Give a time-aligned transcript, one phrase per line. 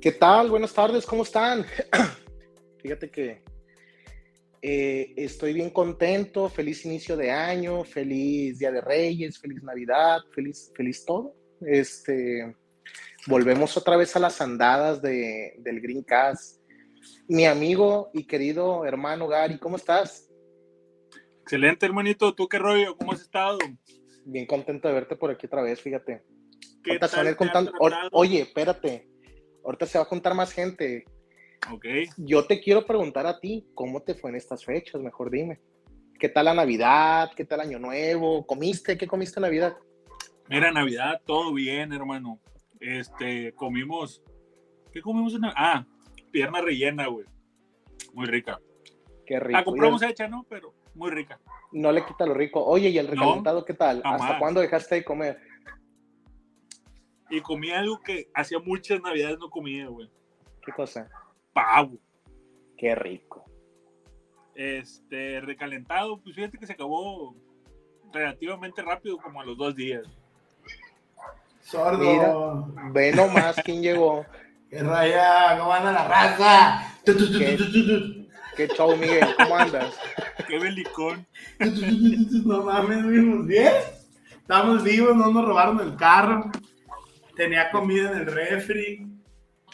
[0.00, 0.50] ¿Qué tal?
[0.50, 1.64] Buenas tardes, ¿cómo están?
[2.82, 3.42] Fíjate que
[4.60, 10.70] eh, estoy bien contento, feliz inicio de año, feliz Día de Reyes, feliz Navidad, feliz,
[10.76, 11.34] feliz todo.
[11.62, 12.54] Este,
[13.26, 16.60] volvemos otra vez a las andadas de, del Green Cast.
[17.26, 20.30] Mi amigo y querido hermano Gary, ¿cómo estás?
[21.40, 22.34] Excelente, hermanito.
[22.34, 22.96] ¿Tú qué rollo?
[22.98, 23.58] ¿Cómo has estado?
[24.26, 26.22] Bien contento de verte por aquí otra vez, fíjate.
[27.34, 27.72] contando.
[28.12, 29.15] Oye, espérate
[29.66, 31.04] Ahorita se va a juntar más gente.
[31.72, 31.84] Ok.
[32.18, 35.00] Yo te quiero preguntar a ti, ¿cómo te fue en estas fechas?
[35.02, 35.58] Mejor dime.
[36.20, 37.32] ¿Qué tal la Navidad?
[37.34, 38.46] ¿Qué tal Año Nuevo?
[38.46, 38.96] ¿Comiste?
[38.96, 39.76] ¿Qué comiste en Navidad?
[40.48, 42.38] Mira, Navidad, todo bien, hermano.
[42.78, 44.22] Este, comimos.
[44.92, 45.60] ¿Qué comimos en Navidad?
[45.60, 45.86] Ah,
[46.30, 47.26] pierna rellena, güey.
[48.14, 48.60] Muy rica.
[49.26, 49.58] Qué rico.
[49.58, 50.46] La compramos hecha, ¿no?
[50.48, 51.40] Pero muy rica.
[51.72, 52.64] No le quita lo rico.
[52.64, 54.00] Oye, ¿y el recalentado qué tal?
[54.04, 55.40] ¿Hasta cuándo dejaste de comer?
[57.30, 60.08] Y comí algo que hacía muchas navidades no comía, güey.
[60.64, 61.08] ¿Qué cosa?
[61.52, 61.98] Pavo.
[62.76, 63.44] Qué rico.
[64.54, 67.34] Este, recalentado, pues fíjate que se acabó
[68.12, 70.06] relativamente rápido, como a los dos días.
[71.60, 71.98] Sordo.
[71.98, 74.24] Mira, ve nomás quién llegó.
[74.70, 75.58] ¡Qué raya!
[75.58, 76.94] ¿Cómo anda la raza?
[77.04, 79.26] ¿Qué, ¿Qué show, Miguel?
[79.36, 79.96] ¿Cómo andas?
[80.48, 81.26] ¡Qué belicón!
[82.44, 83.72] no mames, vivimos bien.
[84.32, 86.50] Estamos vivos, no nos robaron el carro.
[87.36, 89.06] Tenía comida en el refri.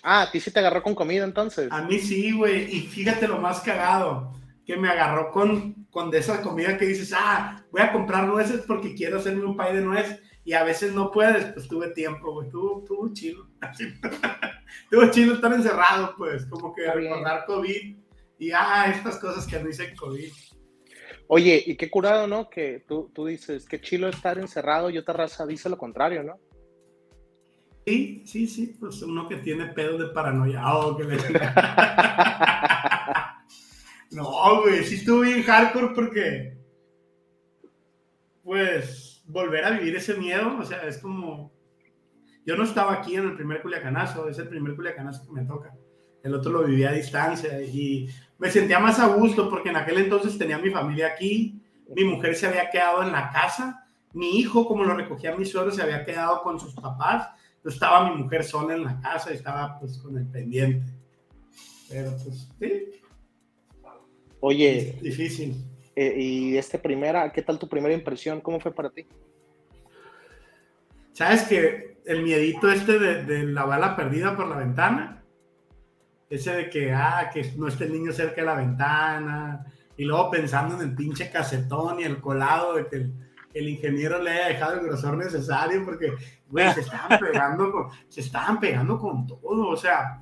[0.02, 1.70] Ah, ¿a ti sí te agarró con comida entonces?
[1.70, 2.64] A mí sí, güey.
[2.76, 4.32] Y fíjate lo más cagado,
[4.66, 8.64] que me agarró con, con de esa comida que dices, ah, voy a comprar nueces
[8.66, 10.20] porque quiero hacerme un pay de nuez.
[10.44, 12.50] Y a veces no puedes, pues tuve tiempo, güey.
[12.50, 13.46] Tuvo, tuvo chilo.
[14.90, 17.96] tuvo chilo estar encerrado, pues, como que recordar COVID.
[18.40, 20.32] Y, ah, estas cosas que no hice COVID.
[21.28, 22.50] Oye, y qué curado, ¿no?
[22.50, 26.40] Que tú, tú dices, qué chilo estar encerrado y otra raza dice lo contrario, ¿no?
[27.84, 30.62] Sí, sí, sí, pues uno que tiene pedo de paranoia.
[30.74, 31.16] Oh, que le...
[34.12, 36.56] no, güey, sí estuvo bien hardcore porque,
[38.44, 41.52] pues, volver a vivir ese miedo, o sea, es como,
[42.46, 45.74] yo no estaba aquí en el primer culiacanazo, es el primer culiacanazo que me toca.
[46.22, 48.08] El otro lo vivía a distancia y
[48.38, 52.36] me sentía más a gusto porque en aquel entonces tenía mi familia aquí, mi mujer
[52.36, 56.04] se había quedado en la casa, mi hijo, como lo recogía mi suegro, se había
[56.04, 57.28] quedado con sus papás
[57.64, 60.86] estaba mi mujer sola en la casa y estaba pues con el pendiente.
[61.88, 63.00] Pero pues sí.
[64.40, 64.98] Oye.
[65.00, 65.56] difícil.
[65.94, 68.40] Eh, y este primera, ¿qué tal tu primera impresión?
[68.40, 69.06] ¿Cómo fue para ti?
[71.12, 75.22] Sabes que el miedito este de, la bala perdida por la ventana,
[76.30, 79.66] ese de que, ah, que no esté el niño cerca de la ventana,
[79.96, 83.12] y luego pensando en el pinche casetón y el colado de que el,
[83.54, 86.12] el ingeniero le haya dejado el grosor necesario, porque
[86.74, 90.20] se estaban pegando con, se estaban pegando con todo, o sea,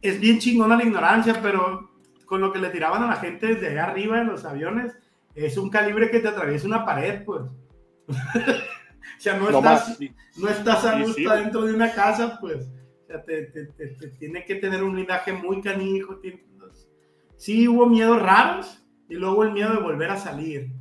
[0.00, 1.90] es bien chingona la ignorancia, pero
[2.26, 4.96] con lo que le tiraban a la gente desde allá arriba en los aviones,
[5.34, 7.42] es un calibre que te atraviesa una pared, pues.
[8.08, 9.98] o sea, no, estás,
[10.36, 12.68] no estás a gusto dentro de una casa, pues.
[13.02, 13.44] O sea, te,
[14.18, 16.20] tiene que tener un linaje muy canijo.
[17.36, 20.72] Sí hubo miedos raros y luego el miedo de volver a salir.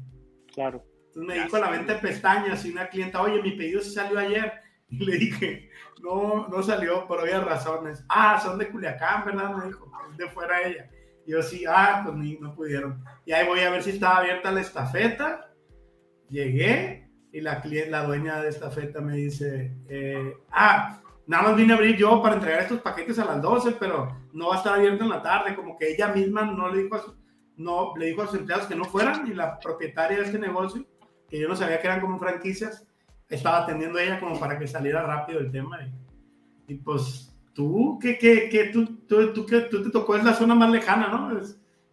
[0.53, 0.83] Claro.
[1.11, 4.19] Entonces me dijo la venta de pestañas y una clienta, oye, mi pedido se salió
[4.19, 4.53] ayer.
[4.93, 5.69] Y le dije,
[6.03, 8.03] no, no salió por obvias razones.
[8.09, 9.55] Ah, son de Culiacán, ¿verdad?
[9.55, 10.89] Me dijo, de fuera ella.
[11.25, 13.01] Y yo sí, ah, pues ni, no pudieron.
[13.25, 15.49] Y ahí voy a ver si estaba abierta la estafeta.
[16.29, 21.77] Llegué y la, la dueña de estafeta me dice, eh, ah, nada más vine a
[21.77, 25.05] abrir yo para entregar estos paquetes a las 12, pero no va a estar abierto
[25.05, 25.55] en la tarde.
[25.55, 27.03] Como que ella misma no le dijo a,
[27.57, 30.85] no, le dijo a sus empleados que no fueran y la propietaria de este negocio,
[31.31, 32.85] que yo no sabía que eran como franquicias,
[33.29, 35.79] estaba atendiendo a ella como para que saliera rápido el tema.
[36.67, 40.33] Y, pues tú, que, que, que tú, tú, tú, que tú te tocó es la
[40.33, 41.39] zona más lejana, ¿no?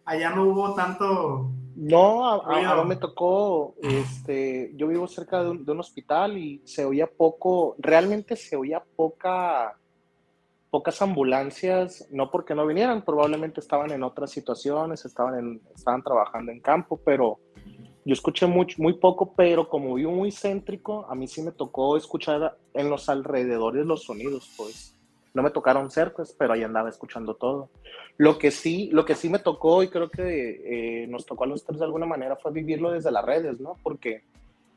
[0.05, 1.53] allá no hubo tanto...
[1.77, 7.07] No, a, mí me tocó, este, yo vivo cerca de un, hospital y se oía
[7.07, 9.79] poco, realmente se oía poca,
[10.71, 16.51] pocas ambulancias, no porque no vinieran, probablemente estaban en otras situaciones, estaban, en, estaban trabajando
[16.51, 17.39] en campo, pero
[18.09, 21.95] yo escuché muy, muy poco, pero como vivo muy céntrico, a mí sí me tocó
[21.95, 24.95] escuchar en los alrededores los sonidos, pues.
[25.35, 27.69] No me tocaron cerca, pero ahí andaba escuchando todo.
[28.17, 31.49] Lo que sí, lo que sí me tocó, y creo que eh, nos tocó a
[31.49, 33.77] los tres de alguna manera, fue vivirlo desde las redes, ¿no?
[33.83, 34.23] Porque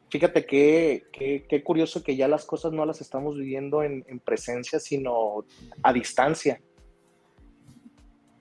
[0.09, 4.77] fíjate qué que, curioso que ya las cosas no las estamos viviendo en, en presencia,
[4.77, 5.45] sino
[5.81, 6.59] a distancia.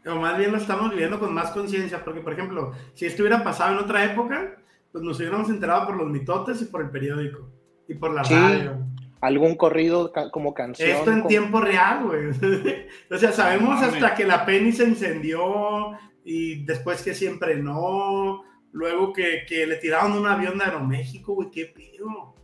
[0.05, 3.45] O más bien lo estamos viviendo con más conciencia, porque por ejemplo, si esto hubiera
[3.45, 4.57] pasado en otra época,
[4.93, 7.51] pues nos hubiéramos enterado por los mitotes y por el periódico
[7.89, 8.87] y por la radio.
[9.21, 10.91] algún corrido como canción.
[10.91, 12.31] Esto en tiempo real, güey.
[13.11, 15.93] o sea, sabemos hasta que la Penny se encendió
[16.25, 18.43] y después que siempre no.
[18.73, 22.37] Luego que, que le tiraron un avión de Aeroméxico, güey, qué pedo.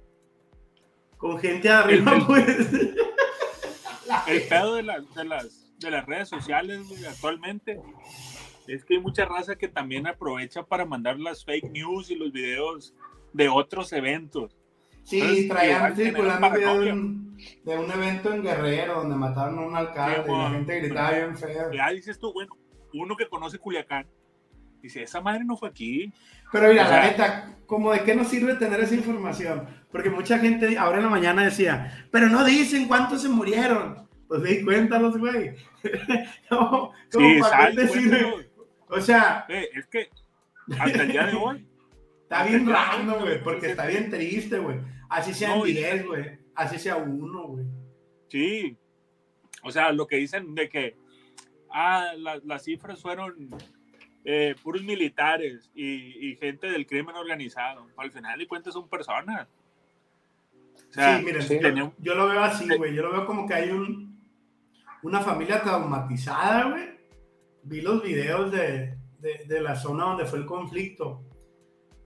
[1.17, 2.73] Con gente arriba, el, pues.
[4.27, 7.81] El pedo de, de, las, de las redes sociales, güey, actualmente
[8.67, 12.33] es que hay mucha raza que también aprovecha para mandar las fake news y los
[12.33, 12.95] videos
[13.33, 14.57] de otros eventos.
[15.03, 19.77] Sí, traían circulando video de un, de un, evento en Guerrero donde mataron a un
[19.77, 21.73] alcalde y la gente gritaba bien feo.
[21.73, 22.57] Ya dices tú, bueno,
[22.93, 24.07] uno que conoce Culiacán,
[24.83, 26.13] dice, esa madre no fue aquí.
[26.51, 29.67] Pero mira, la neta, como de qué nos sirve tener esa información?
[29.93, 34.09] Porque mucha gente ahora en la mañana decía, pero no dicen cuántos se murieron.
[34.27, 35.55] Pues di, cuéntanos, güey.
[36.51, 38.46] no, sí, sal, decir,
[38.89, 40.09] O sea, es que
[40.79, 41.67] hasta el día de hoy.
[42.23, 44.81] Está bien raro, güey, porque está bien triste, güey.
[45.09, 46.39] Así sea 10, güey.
[46.57, 47.65] Así sea uno, güey.
[48.29, 48.77] Sí.
[49.63, 50.97] O sea, lo que dicen de que
[51.71, 53.51] ah, las cifras fueron
[54.25, 57.87] eh, puros militares y, gente del crimen organizado.
[57.97, 59.47] Al final de cuentas son personas.
[60.91, 62.93] sí, miren, yo, lo veo así, güey.
[62.93, 64.21] Yo lo veo como que hay un,
[65.03, 66.96] una familia traumatizada, güey.
[67.67, 71.27] Vi los videos de, de la zona donde fue el conflicto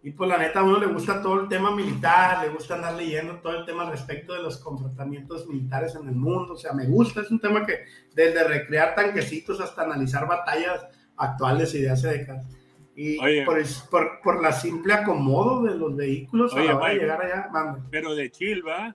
[0.03, 2.95] y pues la neta a uno le gusta todo el tema militar, le gusta andar
[2.95, 6.55] leyendo todo el tema respecto de los comportamientos militares en el mundo.
[6.55, 7.81] O sea, me gusta, es un tema que
[8.15, 10.87] desde recrear tanquecitos hasta analizar batallas
[11.19, 12.47] actuales y de hace décadas.
[12.97, 17.23] Y por, por, por, la simple acomodo de los vehículos a la hora de llegar
[17.23, 17.87] allá, mando.
[17.91, 18.95] Pero de chill, ¿va?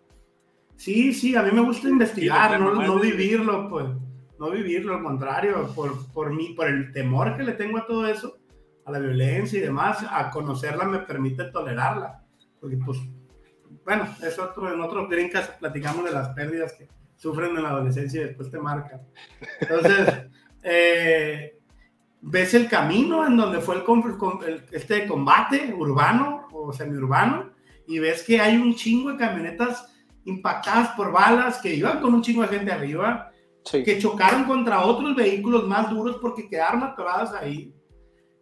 [0.76, 3.86] Sí, sí, a mí me gusta investigar, no, no vivirlo, pues.
[4.40, 8.08] No vivirlo, al contrario, por, por, mí, por el temor que le tengo a todo
[8.08, 8.38] eso
[8.86, 12.24] a la violencia y demás, a conocerla me permite tolerarla.
[12.60, 13.00] Porque, pues,
[13.84, 18.22] bueno, es otro, en otros brincas platicamos de las pérdidas que sufren en la adolescencia
[18.22, 19.02] y después te marcan.
[19.60, 20.28] Entonces,
[20.64, 21.60] eh,
[22.22, 27.52] ves el camino en donde fue el, este combate urbano o semiurbano
[27.88, 29.94] y ves que hay un chingo de camionetas
[30.26, 33.32] impactadas por balas que iban con un chingo de gente arriba,
[33.72, 37.76] que chocaron contra otros vehículos más duros porque quedaron atoradas ahí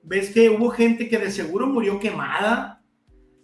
[0.03, 2.81] ves que hubo gente que de seguro murió quemada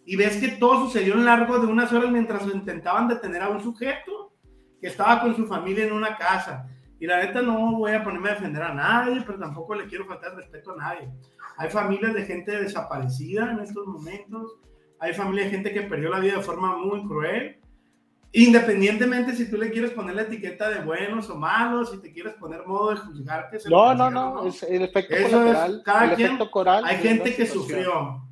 [0.06, 3.62] y ves que todo sucedió en largo de unas horas mientras intentaban detener a un
[3.62, 4.34] sujeto
[4.82, 6.68] que estaba con su familia en una casa.
[7.00, 10.06] Y la neta no voy a ponerme a defender a nadie, pero tampoco le quiero
[10.06, 11.10] faltar respeto a nadie.
[11.58, 14.58] Hay familias de gente desaparecida en estos momentos,
[15.00, 17.60] hay familias de gente que perdió la vida de forma muy cruel
[18.32, 22.34] Independientemente si tú le quieres poner la etiqueta de buenos o malos, si te quieres
[22.36, 23.58] poner modo de juzgarte.
[23.70, 25.82] No, no, no, es el efecto colateral.
[25.84, 28.24] cada quien, coral, hay gente que sufrió.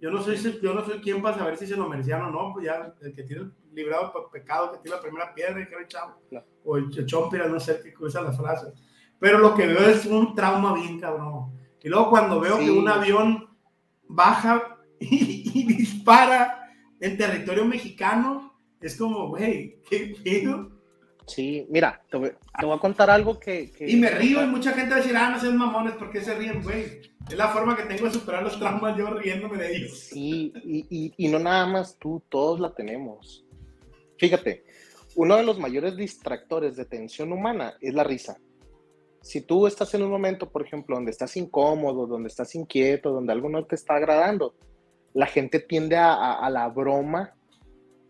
[0.00, 2.52] Yo no, soy, yo no soy quien para saber si se lo merecían o no,
[2.52, 5.88] pues ya el que tiene librado por pecado, que tiene la primera piedra, que el
[5.88, 6.20] chavo,
[6.64, 8.74] o el chompira, no sé qué usan las frases.
[9.18, 11.52] Pero lo que veo es un trauma bien cabrón.
[11.82, 13.48] Y luego cuando veo que un avión
[14.06, 20.70] baja y dispara en territorio mexicano, es como, güey, ¿qué pedo?
[21.28, 24.96] Sí, mira, te voy, a contar algo que, Y me río y mucha gente va
[24.96, 27.02] a decir, ah, no sean mamones, ¿por qué se ríen, güey?
[27.28, 29.98] Es la forma que tengo de superar los traumas yo riéndome de ellos.
[29.98, 33.44] Sí, y, y, y no nada más tú, todos la tenemos.
[34.16, 34.64] Fíjate,
[35.16, 38.38] uno de los mayores distractores de tensión humana es la risa.
[39.20, 43.34] Si tú estás en un momento, por ejemplo, donde estás incómodo, donde estás inquieto, donde
[43.34, 44.54] algo no te está agradando,
[45.12, 47.34] la gente tiende a, a la broma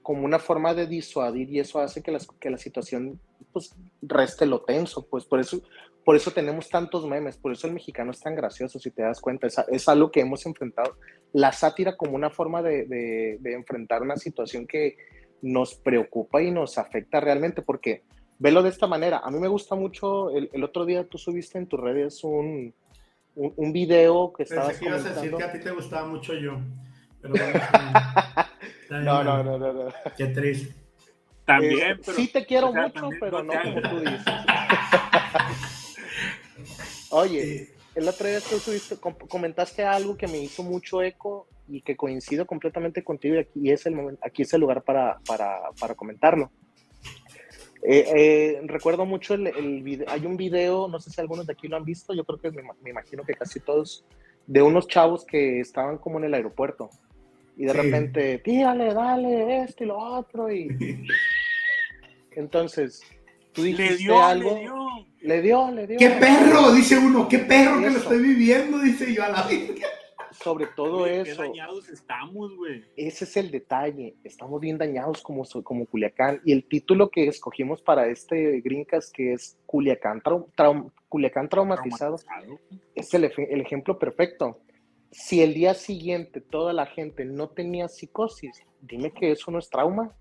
[0.09, 3.21] como una forma de disuadir y eso hace que, que la situación
[3.53, 5.61] pues reste lo tenso, pues por eso,
[6.03, 9.21] por eso tenemos tantos memes, por eso el mexicano es tan gracioso, si te das
[9.21, 10.97] cuenta, es, es algo que hemos enfrentado,
[11.35, 14.97] la sátira como una forma de, de, enfrentar una situación que
[15.43, 18.03] nos preocupa y nos afecta realmente, porque
[18.39, 21.59] velo de esta manera, a mí me gusta mucho, el, el otro día tú subiste
[21.59, 22.73] en tus redes un,
[23.35, 26.09] un, un video que estaba Pensé que ibas a decir que a ti te gustaba
[26.09, 26.59] mucho yo.
[27.21, 27.35] Pero
[28.91, 29.93] no, no, no, no, no.
[30.17, 30.75] Qué triste.
[31.45, 34.21] También, pero, sí te quiero mucho, pero no como tú dices.
[37.11, 41.97] Oye, el otro día tú subiste, comentaste algo que me hizo mucho eco y que
[41.97, 45.95] coincido completamente contigo y aquí es el, momento, aquí es el lugar para, para, para
[45.95, 46.51] comentarlo.
[47.83, 51.55] Eh, eh, recuerdo mucho el, el video, hay un video, no sé si algunos de
[51.55, 54.05] aquí lo han visto, yo creo que me, me, imagino que casi todos,
[54.47, 56.91] de unos chavos que estaban como en el aeropuerto
[57.59, 60.51] y de repente, tírale, dale, esto y lo otro.
[60.51, 60.69] Y
[62.37, 63.03] entonces,
[63.53, 64.55] tú dijiste le dio, algo.
[64.55, 65.07] Le dio.
[65.23, 65.99] le dio, le dio.
[65.99, 66.71] ¡Qué perro!
[66.71, 68.79] Dice uno, ¡qué perro que lo estoy viviendo!
[68.79, 69.75] Dice yo a la vida.
[70.31, 71.43] sobre todo eso.
[71.43, 72.85] Qué dañados estamos, güey.
[72.95, 74.15] Ese es el detalle.
[74.23, 76.41] Estamos bien dañados como, como Culiacán.
[76.45, 80.23] Y el título que escogimos para este Greencast, que es Culiacán,
[81.09, 82.21] Culiacán traumatizado,
[82.95, 84.61] es el, el ejemplo perfecto.
[85.11, 89.71] Si el día siguiente toda la gente no tenía psicosis, dime que eso no es
[89.71, 90.13] trauma.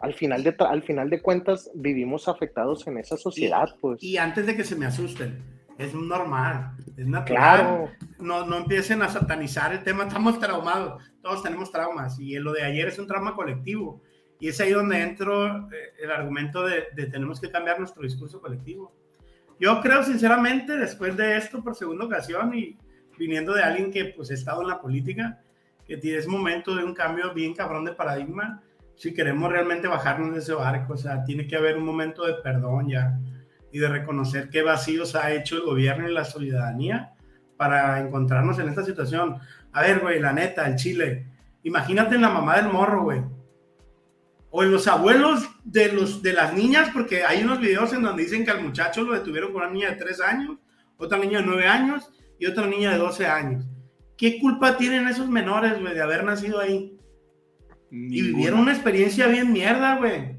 [0.00, 4.00] Al final de, al final de cuentas, vivimos afectados en esa sociedad, pues.
[4.02, 5.42] Y antes de que se me asusten,
[5.76, 7.92] es normal, es natural.
[8.20, 12.62] No, no empiecen a satanizar el tema, estamos traumados, todos tenemos traumas y lo de
[12.62, 14.00] ayer es un trauma colectivo.
[14.40, 18.40] Y es ahí donde entro eh, el argumento de, de, tenemos que cambiar nuestro discurso
[18.40, 18.92] colectivo.
[19.58, 22.78] Yo creo sinceramente, después de esto por segunda ocasión y
[23.18, 25.40] viniendo de alguien que pues ha estado en la política,
[25.86, 28.62] que es momento de un cambio bien cabrón de paradigma,
[28.94, 32.34] si queremos realmente bajarnos de ese barco, o sea, tiene que haber un momento de
[32.34, 33.18] perdón ya
[33.72, 37.14] y de reconocer qué vacíos ha hecho el gobierno y la ciudadanía
[37.56, 39.38] para encontrarnos en esta situación.
[39.72, 41.26] A ver, güey, la neta, el Chile,
[41.62, 43.22] imagínate en la mamá del morro, güey.
[44.50, 48.22] O en los abuelos de, los, de las niñas, porque hay unos videos en donde
[48.24, 50.58] dicen que al muchacho lo detuvieron con una niña de 3 años,
[50.96, 53.64] otra niña de 9 años y otra niña de 12 años.
[54.16, 56.98] ¿Qué culpa tienen esos menores, güey, de haber nacido ahí?
[57.90, 60.36] Y vivieron una experiencia bien mierda, güey.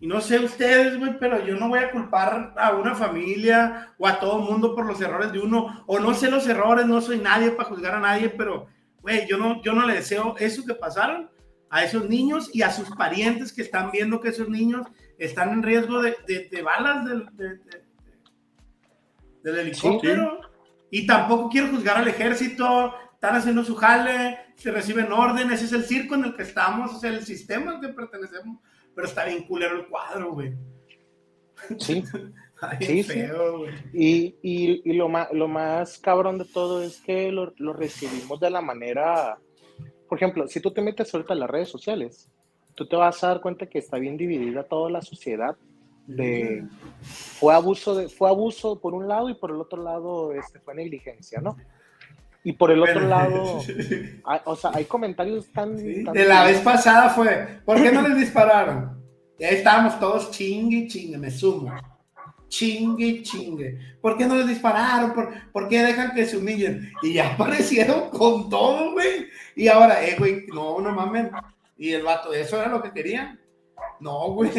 [0.00, 4.06] Y no sé ustedes, güey, pero yo no voy a culpar a una familia o
[4.06, 7.00] a todo el mundo por los errores de uno, o no sé los errores, no
[7.00, 8.66] soy nadie para juzgar a nadie, pero,
[9.00, 11.28] güey, yo no, yo no le deseo eso que pasaron
[11.70, 14.86] a esos niños y a sus parientes que están viendo que esos niños
[15.18, 17.28] están en riesgo de, de, balas del,
[19.42, 20.40] del helicóptero.
[20.90, 25.84] Y tampoco quiero juzgar al ejército, están haciendo su jale, se reciben órdenes, es el
[25.84, 28.58] circo en el que estamos, es el sistema al que pertenecemos
[28.98, 30.54] pero está bien culero el cuadro, güey.
[31.78, 32.02] Sí.
[32.80, 37.52] sí, feo, Y, y, y, lo, más, lo más cabrón de todo es que lo,
[37.58, 39.38] lo, recibimos de la manera,
[40.08, 42.28] por ejemplo, si tú te metes ahorita en las redes sociales,
[42.74, 45.56] tú te vas a dar cuenta que está bien dividida toda la sociedad
[46.08, 46.64] de
[47.02, 50.74] fue abuso de fue abuso por un lado y por el otro lado este fue
[50.74, 51.56] negligencia, ¿no?
[52.42, 53.60] Y por el otro lado,
[54.44, 59.02] o sea, hay comentarios tan, De la vez pasada fue, ¿por qué no les dispararon?
[59.38, 61.72] Y ahí estábamos todos chingue, chingue, me sumo.
[62.48, 63.78] Chingue, chingue.
[64.00, 65.12] ¿Por qué no les dispararon?
[65.12, 66.90] ¿Por, ¿por qué dejan que se humillen?
[67.02, 69.26] Y ya aparecieron con todo, güey.
[69.54, 71.30] Y ahora, eh, güey, no, no mames.
[71.76, 73.38] Y el vato, ¿eso era lo que querían?
[74.00, 74.50] No, güey.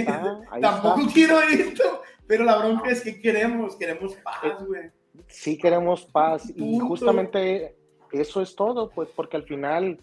[0.62, 2.02] Tampoco quiero esto.
[2.28, 4.92] Pero la bronca es que queremos, queremos paz, güey.
[5.28, 6.52] Sí queremos paz.
[6.56, 7.76] Y justamente
[8.12, 10.00] eso es todo, pues porque al final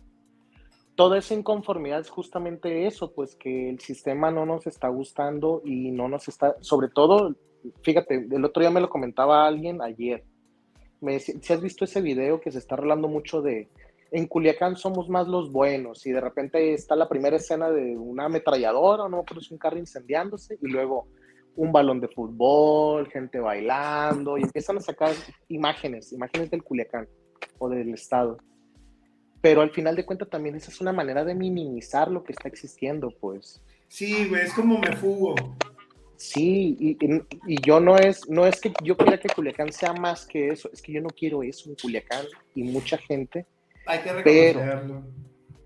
[0.97, 5.91] toda esa inconformidad es justamente eso, pues que el sistema no nos está gustando y
[5.91, 7.37] no nos está, sobre todo,
[7.83, 10.25] fíjate, el otro día me lo comentaba alguien ayer,
[11.01, 13.69] me decía, si has visto ese video que se está hablando mucho de,
[14.11, 18.27] en Culiacán somos más los buenos y de repente está la primera escena de una
[18.27, 21.09] ametralladora, no, pero es un carro incendiándose y luego
[21.57, 25.15] un balón de fútbol, gente bailando y empiezan a sacar
[25.49, 27.09] imágenes, imágenes del Culiacán
[27.59, 28.39] o del estado.
[29.41, 32.49] Pero al final de cuentas también esa es una manera de minimizar lo que está
[32.49, 33.63] existiendo, pues.
[33.89, 35.35] Sí, güey, es como me fugo.
[36.17, 36.97] Sí, y,
[37.47, 40.71] y, yo no es, no es que yo quiera que Culiacán sea más que eso,
[40.73, 43.47] es que yo no quiero eso en Culiacán y mucha gente.
[43.87, 45.03] Hay que reconocerlo.
[45.03, 45.17] Pero,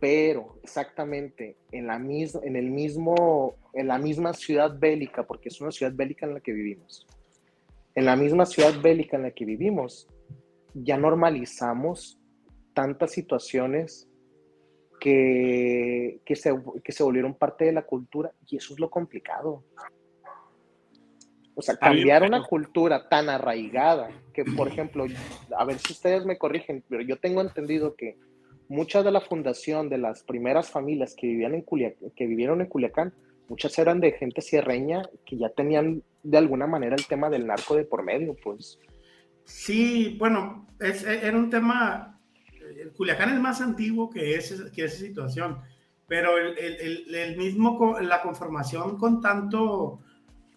[0.00, 5.61] pero exactamente, en, la mis, en, el mismo, en la misma ciudad bélica, porque es
[5.61, 7.07] una ciudad bélica en la que vivimos,
[7.95, 10.09] en la misma ciudad bélica en la que vivimos,
[10.75, 12.19] ya normalizamos
[12.73, 14.09] tantas situaciones
[15.00, 19.65] que, que, se, que se volvieron parte de la cultura y eso es lo complicado.
[21.61, 25.05] O sea, cambiar una cultura tan arraigada que, por ejemplo,
[25.57, 28.17] a ver si ustedes me corrigen, pero yo tengo entendido que
[28.69, 31.64] muchas de la fundación de las primeras familias que, vivían en
[32.17, 33.12] que vivieron en Culiacán,
[33.49, 37.76] muchas eran de gente sierreña que ya tenían de alguna manera el tema del narco
[37.76, 38.79] de por medio, pues.
[39.45, 42.21] Sí, bueno, es, e, era un tema,
[42.79, 44.38] el Culiacán es más antiguo que,
[44.75, 45.59] que esa situación,
[46.07, 50.00] pero el, el, el, mismo, la conformación con tanto,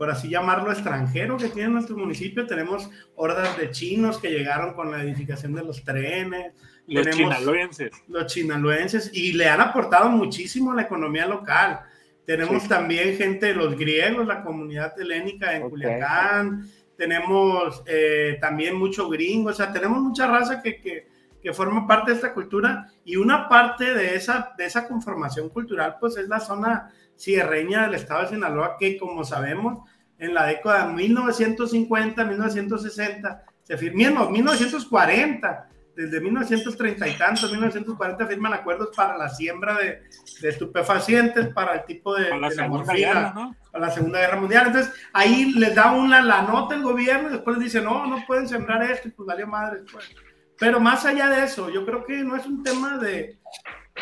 [0.03, 4.91] por así llamarlo, extranjero que tiene nuestro municipio, tenemos hordas de chinos que llegaron con
[4.91, 6.51] la edificación de los trenes.
[6.87, 7.91] Los chinaloenses.
[8.09, 11.79] Los chinaloenses, y le han aportado muchísimo a la economía local.
[12.25, 19.07] Tenemos también gente de los griegos, la comunidad helénica en Culiacán tenemos eh, también mucho
[19.07, 21.07] gringo, o sea, tenemos mucha raza que, que,
[21.41, 25.95] que, forma parte de esta cultura y una parte de esa, de esa conformación cultural,
[25.97, 29.79] pues es la zona sierreña del estado de Sinaloa, que como sabemos,
[30.23, 38.53] en la década de 1950, 1960, se firmó, 1940, desde 1930 y tantos, 1940 firman
[38.53, 40.01] acuerdos para la siembra de,
[40.41, 43.55] de estupefacientes para el tipo de, la de la morfina, Guerra, ¿no?
[43.71, 44.67] para la Segunda Guerra Mundial.
[44.67, 48.25] Entonces, ahí les da una la nota el gobierno y después les dice, no, no
[48.25, 49.81] pueden sembrar esto, y pues valió madre.
[49.91, 50.09] Pues.
[50.57, 53.39] Pero más allá de eso, yo creo que no es un tema de...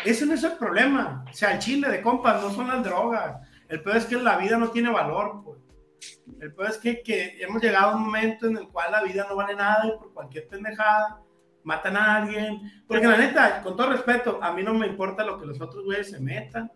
[0.04, 1.24] Ese no es el problema.
[1.28, 3.36] O sea, el chile de compas no son las drogas.
[3.68, 5.61] El peor es que la vida no tiene valor, pues.
[6.40, 9.26] El peor es que, que hemos llegado a un momento en el cual la vida
[9.28, 11.20] no vale nada y por cualquier pendejada
[11.64, 12.84] matan a alguien.
[12.86, 15.84] Porque la neta, con todo respeto, a mí no me importa lo que los otros
[15.84, 16.70] güeyes se metan.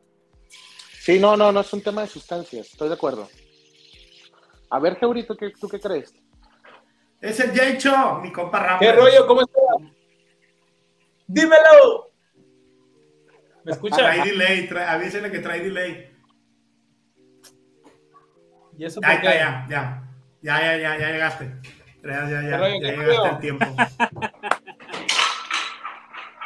[1.00, 3.28] Sí, no, no, no es un tema de sustancias, estoy de acuerdo.
[4.70, 6.12] A ver, Geurito, ¿qué, ¿tú qué crees?
[7.20, 8.78] Es el Jaycho, mi compa Rafa.
[8.80, 9.26] ¿Qué rollo?
[9.26, 9.92] ¿Cómo estás?
[11.26, 12.10] ¡Dímelo!
[13.64, 13.96] ¿Me escucha?
[13.96, 16.15] Trae delay, trae, avísenle que trae delay.
[18.78, 20.02] ¿Y eso Ya, ya, ya, ya.
[20.42, 21.56] Ya, ya, ya, ya llegaste.
[22.04, 22.74] Ya, ya, ya, ¿Qué rollo?
[22.80, 23.66] ya ¿Qué llegaste el tiempo.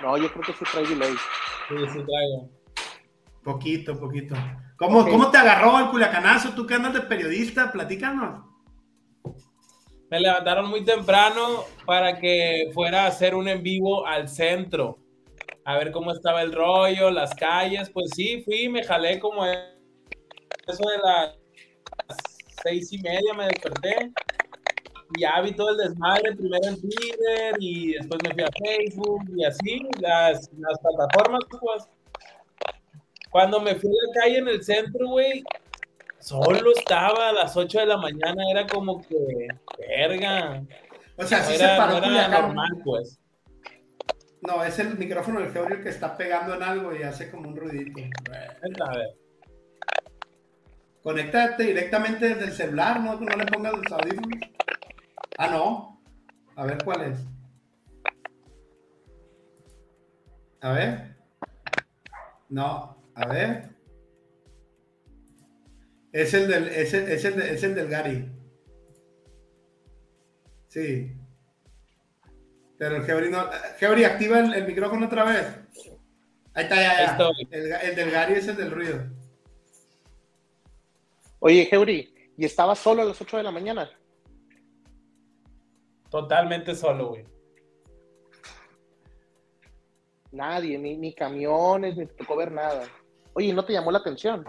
[0.02, 1.12] No, yo creo que sí trae delay.
[1.68, 2.48] Sí, sí, traigo.
[3.44, 4.34] Poquito, poquito.
[4.78, 5.04] ¿Cómo.
[5.04, 6.54] ¿Cómo te agarró el culiacanazo?
[6.54, 7.70] ¿Tú que andas de periodista?
[7.70, 8.46] Platícanos.
[10.10, 14.98] Me levantaron muy temprano para que fuera a hacer un en vivo al centro.
[15.64, 17.90] A ver cómo estaba el rollo, las calles.
[17.90, 19.62] Pues sí, fui, me jalé como eso
[20.66, 21.39] de las
[22.62, 24.12] seis y media me desperté.
[25.16, 29.22] Y ya vi todo el desmadre, primero en Twitter y después me fui a Facebook
[29.36, 31.88] y así, las, las plataformas, pues.
[33.30, 35.42] Cuando me fui a la calle en el centro, güey,
[36.20, 39.48] solo estaba a las 8 de la mañana, era como que,
[39.78, 40.62] verga.
[41.16, 43.20] O sea, sí se era, paró no era normal, pues.
[44.42, 47.48] No, es el micrófono del Georgio el que está pegando en algo y hace como
[47.48, 48.00] un ruidito.
[48.84, 49.19] A ver.
[51.02, 53.18] Conéctate directamente desde el celular, ¿no?
[53.18, 54.40] No le pongas los audífonos.
[55.38, 56.02] Ah, no.
[56.56, 57.18] A ver cuál es.
[60.60, 61.16] A ver.
[62.50, 63.70] No, a ver.
[66.12, 68.30] Es el del, es el, es el, es el del Gary.
[70.68, 71.16] Sí.
[72.78, 73.48] Pero el Gebri no.
[73.78, 75.46] Gebri, activa el, el micrófono otra vez.
[76.52, 77.30] Ahí está, ya, ya.
[77.50, 79.19] El, el del Gary es el del ruido.
[81.40, 83.90] Oye, Geuri, ¿y estaba solo a las 8 de la mañana?
[86.10, 87.24] Totalmente solo, güey.
[90.32, 92.84] Nadie, ni, ni camiones, ni te tocó ver nada.
[93.34, 94.44] Oye, ¿no te llamó la atención?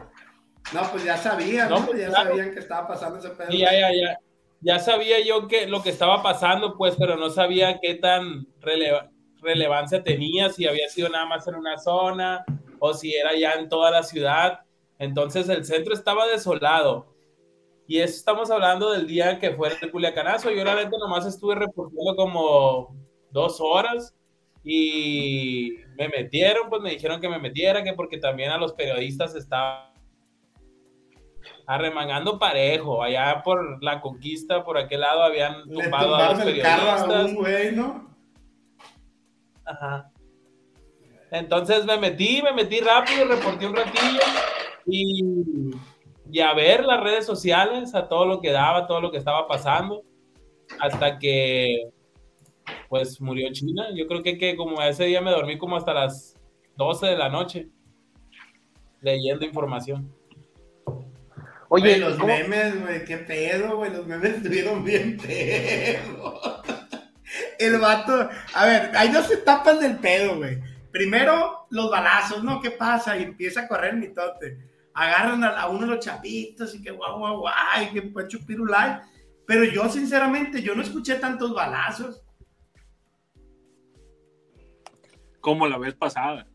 [0.73, 1.85] No, pues ya sabían, No, ¿no?
[1.87, 2.29] pues ya claro.
[2.29, 3.47] sabían que estaba pasando ese pedo.
[3.51, 4.17] Y ya, ya, ya.
[4.63, 9.09] Ya sabía yo que lo que estaba pasando, pues, pero no sabía qué tan releva-
[9.41, 12.45] relevancia tenía, si había sido nada más en una zona
[12.79, 14.59] o si era ya en toda la ciudad.
[15.01, 17.07] Entonces el centro estaba desolado.
[17.87, 20.51] Y eso estamos hablando del día que fue el Culiacanazo.
[20.51, 22.95] Yo la neta nomás estuve reportando como
[23.31, 24.15] dos horas
[24.63, 29.33] y me metieron, pues me dijeron que me metiera, que porque también a los periodistas
[29.33, 29.91] estaba
[31.65, 33.01] arremangando parejo.
[33.01, 37.25] Allá por la conquista, por aquel lado, habían tumbado a los carro a periodistas.
[37.25, 38.07] un güey, ¿no?
[39.65, 40.11] Ajá.
[41.31, 44.19] Entonces me metí, me metí rápido, reporté un ratillo
[44.85, 45.23] y,
[46.31, 49.47] y a ver las redes sociales, a todo lo que daba, todo lo que estaba
[49.47, 50.03] pasando,
[50.79, 51.89] hasta que
[52.89, 53.87] pues murió China.
[53.95, 56.35] Yo creo que, que como ese día me dormí como hasta las
[56.77, 57.67] 12 de la noche
[59.01, 60.13] leyendo información.
[61.69, 63.91] Oye, los ¿cómo- memes, güey, qué pedo, güey.
[63.91, 66.39] Los memes estuvieron bien pedo.
[67.59, 70.59] El vato, a ver, hay dos etapas del pedo, güey.
[70.91, 72.59] Primero, los balazos, ¿no?
[72.61, 73.17] ¿Qué pasa?
[73.17, 74.57] Y empieza a correr el mitote.
[74.93, 78.27] Agarran a, a uno de los chapitos y que guau, guau, guau, y que puede
[78.27, 78.99] chupirulay.
[79.47, 82.23] Pero yo, sinceramente, yo no escuché tantos balazos.
[85.39, 86.47] Como la vez pasada.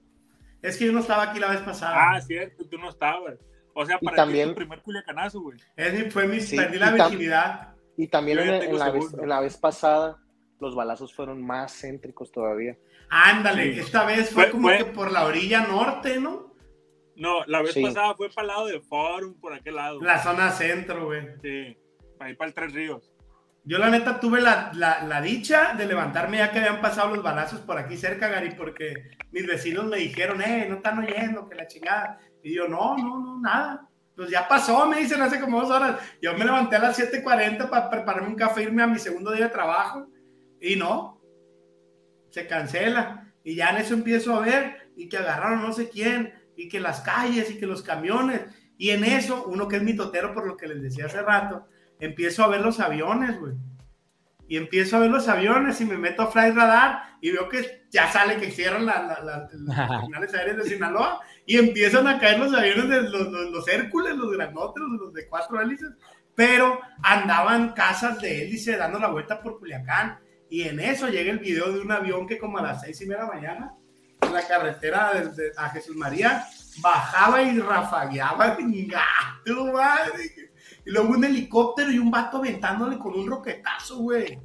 [0.62, 2.12] Es que yo no estaba aquí la vez pasada.
[2.14, 3.34] Ah, cierto, tú no estabas.
[3.74, 5.58] O sea, para también- ti tu primer culiacanazo, güey.
[6.10, 7.74] Fue mi, Sí, perdí la virginidad.
[7.96, 9.22] Y también en, la vez, segundo.
[9.22, 10.18] en la vez pasada,
[10.60, 12.76] los balazos fueron más céntricos todavía.
[13.10, 13.80] Ándale, Sí.
[13.80, 16.54] esta vez fue, Fue- como fue- que por la orilla norte, ¿no?
[17.16, 17.82] No, la vez Sí.
[17.82, 20.00] pasada fue para el lado de Forum, por aquel lado.
[20.02, 21.22] La zona centro, güey.
[21.42, 21.76] Sí,
[22.18, 23.10] para ir para el Tres Ríos.
[23.64, 27.24] Yo la neta tuve la, la- la dicha de levantarme ya que habían pasado los
[27.24, 28.94] balazos por aquí cerca, Gary, porque
[29.32, 32.18] mis vecinos me dijeron, eh, no están oyendo, que la chingada.
[32.44, 33.88] Y yo, no, no, no, nada.
[34.14, 35.98] Pues ya pasó, me dicen hace como dos horas.
[36.22, 39.46] Yo me levanté a las 7.40 para prepararme un café, irme a mi segundo día
[39.46, 40.06] de trabajo.
[40.60, 41.20] Y no,
[42.30, 43.32] se cancela.
[43.42, 46.80] Y ya en eso empiezo a ver, y que agarraron no sé quién, y que
[46.80, 48.42] las calles, y que los camiones.
[48.78, 51.66] Y en eso, uno que es mitotero por lo que les decía hace rato,
[52.00, 53.54] empiezo a ver los aviones, güey.
[54.48, 57.86] y empiezo a ver los aviones y me meto a Flight Radar y veo que
[57.90, 59.50] ya sale que cierran la, la, las
[60.04, 64.30] finales aéreas de Sinaloa y empiezan a caer los aviones de los, los, Hércules, los
[64.32, 65.90] grandotes, los de cuatro hélices,
[66.34, 71.38] pero andaban casas de hélice dando la vuelta por Culiacán y en eso llega el
[71.38, 73.74] video de un avión que como a las seis y media de la mañana
[74.20, 76.46] en la carretera de, a Jesús María
[76.80, 80.46] bajaba y rafagueaba, gato, madre
[80.86, 84.38] y luego un helicóptero y un vato aventándole con un roquetazo, güey.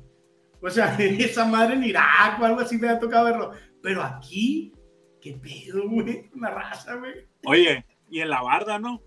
[0.61, 3.51] O sea, esa madre en Irak o algo así me ha tocado verlo.
[3.81, 4.73] Pero aquí,
[5.21, 6.29] qué pedo, güey.
[6.33, 7.27] Una raza, güey.
[7.45, 9.01] Oye, y en la barda, ¿no?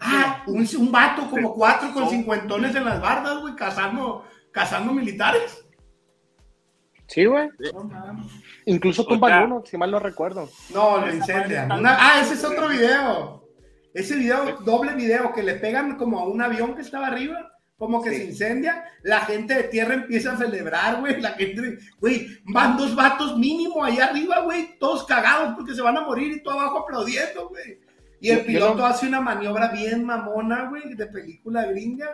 [0.00, 5.65] ah, un, un, vato como cuatro con cincuentones en las bardas, güey, cazando, cazando militares.
[7.08, 7.48] Sí, güey.
[8.64, 10.48] Incluso con uno, si mal no recuerdo.
[10.74, 11.70] No, lo incendian.
[11.86, 13.44] Ah, ese es otro video.
[13.94, 18.02] Ese video, doble video, que le pegan como a un avión que estaba arriba, como
[18.02, 22.76] que se incendia, la gente de tierra empieza a celebrar, güey, la gente, güey, van
[22.76, 26.60] dos vatos mínimo ahí arriba, güey, todos cagados porque se van a morir y todo
[26.60, 27.80] abajo aplaudiendo, güey.
[28.20, 32.10] Y el piloto hace una maniobra bien mamona, güey, de película gringa,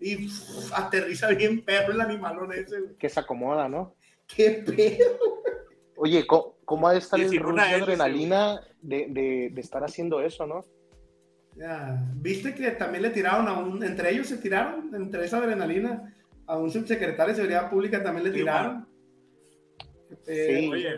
[0.00, 0.28] y
[0.74, 2.96] aterriza bien perro el animalón ese, güey.
[2.96, 3.94] Que se acomoda, ¿no?
[4.34, 5.18] Qué pedo,
[5.96, 10.46] Oye, ¿cómo, ha de estar el rush de adrenalina de, de, de estar haciendo eso,
[10.46, 10.64] no?
[12.14, 16.14] Viste que también le tiraron a un, entre ellos se tiraron, entre esa adrenalina,
[16.46, 18.88] a un subsecretario de Seguridad Pública también le tiraron.
[20.26, 20.96] Eh, oye,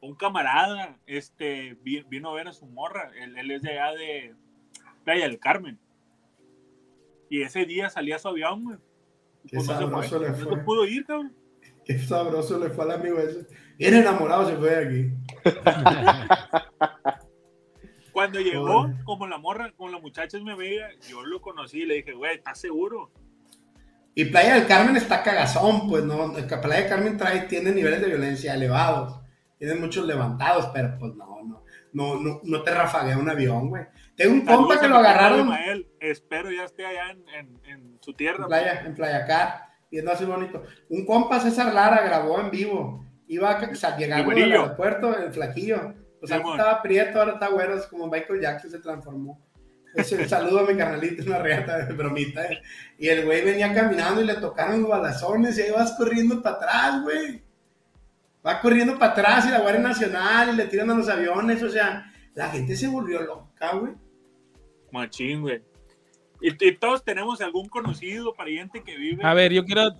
[0.00, 4.34] un camarada este, vino a ver a su morra, él, es de allá de
[5.02, 5.78] Playa del Carmen.
[7.30, 8.78] Y ese día salía su avión, güey.
[9.46, 10.20] Qué pues fue.
[10.44, 11.34] No pudo ir, cabrón.
[11.86, 13.46] Qué sabroso le fue al amigo ese.
[13.78, 15.12] Bien enamorado se fue de aquí.
[18.12, 21.86] Cuando llegó, como la morra, como la muchacha es mi amiga, yo lo conocí y
[21.86, 23.10] le dije, güey, ¿estás seguro?
[24.14, 28.06] Y Playa del Carmen está cagazón, pues no, Playa del Carmen trae, tiene niveles de
[28.06, 29.20] violencia elevados,
[29.58, 33.82] tiene muchos levantados, pero pues no, no, no, no, no te rafaguea un avión, güey.
[34.14, 35.52] Tengo un compa que lo agarraron.
[35.98, 38.44] Espero ya esté allá en, en, su tierra.
[38.44, 40.62] En Playa, en Playa Car, viendo así bonito.
[40.88, 46.26] Un compa César Lara grabó en vivo, iba a, llegando al aeropuerto, el flaquillo o
[46.26, 49.38] sea, estaba prieto, ahora está güero, es como Michael Jackson se transformó.
[49.94, 52.46] Es el saludo a mi carnalito, una reata de bromita.
[52.46, 52.62] Eh.
[52.98, 56.56] Y el güey venía caminando y le tocaron los balazones y ahí vas corriendo para
[56.56, 57.42] atrás, güey.
[58.44, 61.62] Va corriendo para atrás y la Guardia Nacional y le tiran a los aviones.
[61.62, 63.92] O sea, la gente se volvió loca, güey.
[64.92, 65.62] Machín, güey.
[66.46, 69.24] Y, todos tenemos algún conocido, pariente que vive.
[69.24, 69.94] A ver, yo quiero.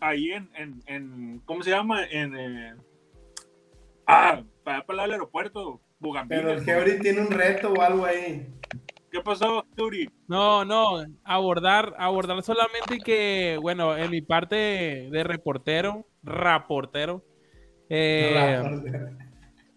[0.00, 2.04] Ahí en, en, en ¿cómo se llama?
[2.04, 2.36] En.
[2.36, 2.74] Eh,
[4.08, 5.80] ah, para, para el aeropuerto,
[6.28, 8.48] Pero el Geori tiene un reto o algo ahí.
[9.12, 10.10] ¿Qué pasó, Geori?
[10.26, 14.56] No, no, abordar, abordar solamente que, bueno, en mi parte
[15.12, 17.24] de reportero, raportero,
[17.88, 18.60] eh,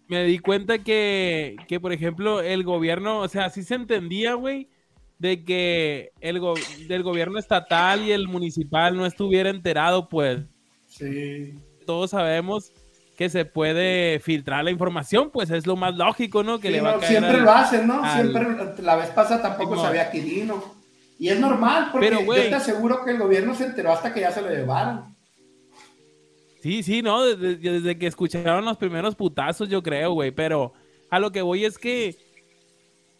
[0.08, 4.68] me di cuenta que, que, por ejemplo, el gobierno, o sea, sí se entendía, güey,
[5.18, 6.40] de que el
[6.88, 10.40] del gobierno estatal y el municipal no estuviera enterado, pues.
[10.86, 11.54] Sí.
[11.86, 12.72] Todos sabemos
[13.16, 16.60] que se puede filtrar la información, pues es lo más lógico, ¿no?
[16.60, 18.12] Que le va a caer siempre lo hacen, ¿no?
[18.12, 20.76] Siempre, la vez pasada tampoco sabía Quirino.
[21.18, 24.30] Y es normal, porque yo te aseguro que el gobierno se enteró hasta que ya
[24.32, 25.16] se lo llevaron.
[26.60, 27.24] Sí, sí, ¿no?
[27.24, 30.30] Desde, desde que escucharon los primeros putazos, yo creo, güey.
[30.30, 30.74] Pero
[31.08, 32.16] a lo que voy es que,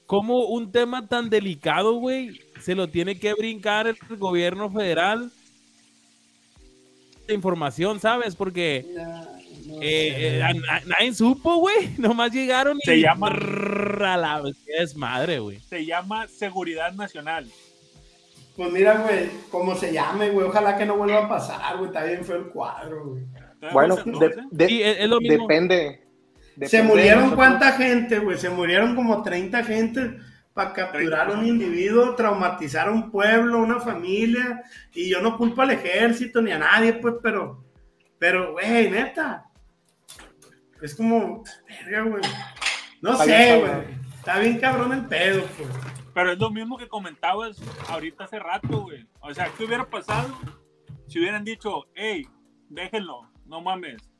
[0.07, 5.31] como un tema tan delicado, güey, se lo tiene que brincar el gobierno federal
[7.27, 8.37] de información, ¿sabes?
[8.37, 8.87] Porque...
[9.81, 10.43] Eh, eh,
[10.87, 11.91] nadie supo, güey.
[11.99, 12.87] Nomás llegaron y.
[12.87, 13.29] Se llama.
[13.29, 14.43] A la
[14.95, 15.59] madre, güey.
[15.59, 17.51] Se llama Seguridad Nacional.
[18.57, 20.47] Pues mira, güey, como se llame, güey.
[20.47, 21.89] Ojalá que no vuelva a pasar, güey.
[21.89, 23.25] Está bien feo el cuadro, güey.
[23.73, 23.97] Bueno,
[24.53, 26.06] depende.
[26.63, 28.39] Se murieron cuánta gente, güey.
[28.39, 30.19] Se murieron como 30 gente
[30.55, 34.63] para capturar a un individuo, traumatizar a un pueblo, una familia.
[34.95, 37.63] Y yo no culpo al ejército ni a nadie, pues, pero,
[38.19, 39.45] pero, güey, neta,
[40.81, 42.23] es como, verga, güey.
[43.03, 43.97] No sé, güey.
[44.17, 45.69] Está bien cabrón el pedo, pues.
[46.15, 49.07] Pero es lo mismo que comentabas ahorita hace rato, güey.
[49.21, 50.35] O sea, ¿qué hubiera pasado
[51.07, 52.27] si hubieran dicho, hey,
[52.71, 54.16] déjenlo, no mames?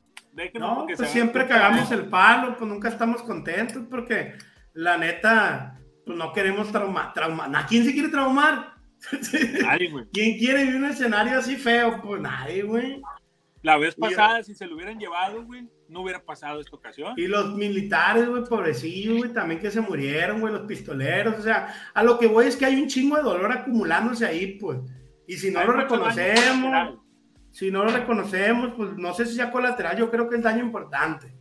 [0.59, 4.35] No, pues siempre cagamos el palo, pues nunca estamos contentos porque
[4.73, 7.13] la neta, pues no queremos traumar.
[7.13, 8.75] Trauma ¿A quién se quiere traumar?
[9.61, 10.05] Nadie, güey.
[10.13, 12.01] ¿Quién quiere vivir un escenario así feo?
[12.01, 13.01] Pues nadie, güey.
[13.63, 17.13] La vez pasada, si se lo hubieran llevado, güey, no hubiera pasado esta ocasión.
[17.17, 21.37] Y los militares, güey, pobrecillos, güey, también que se murieron, güey, los pistoleros.
[21.37, 24.57] O sea, a lo que voy es que hay un chingo de dolor acumulándose ahí,
[24.59, 24.79] pues.
[25.27, 26.99] Y si no lo reconocemos,
[27.57, 30.63] si no lo reconocemos, pues no sé si sea colateral, yo creo que es daño
[30.63, 31.33] importante.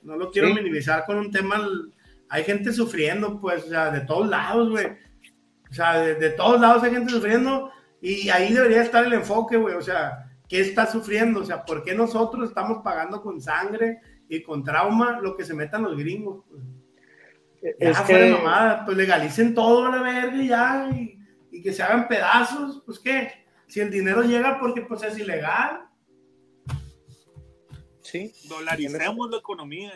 [0.00, 1.60] No lo quiero minimizar con un tema.
[2.28, 4.86] Hay gente sufriendo, pues, o sea, de todos lados, güey.
[5.68, 9.56] O sea, de, de, todos lados hay gente sufriendo y ahí debería estar el enfoque,
[9.56, 9.74] güey.
[9.74, 11.40] O sea, ¿qué está sufriendo?
[11.40, 13.98] O sea, ¿por qué nosotros estamos pagando con sangre
[14.28, 16.44] y con trauma lo que se metan los gringos?
[16.48, 16.62] Pues?
[17.80, 18.30] Es que...
[18.30, 21.18] nomada, pues legalicen todo a la verga y ya, y,
[21.50, 25.80] y, que se hagan pedazos, pues qué, si el dinero llega porque pues es ilegal.
[28.00, 28.32] Sí.
[28.48, 29.92] Dolaricemos la economía,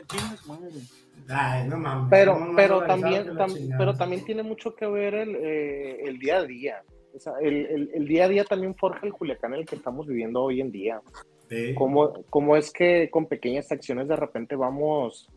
[1.29, 2.09] Ay, no mames.
[2.11, 3.37] Pero, pero también,
[3.79, 6.83] pero también tiene mucho que ver el, eh, el día a día.
[7.15, 9.77] O sea, el, el, el, día a día también forja el Culiacán en el que
[9.77, 11.01] estamos viviendo hoy en día.
[11.49, 11.75] Sí.
[11.75, 15.29] ¿Cómo, ¿Cómo, es que con pequeñas acciones de repente vamos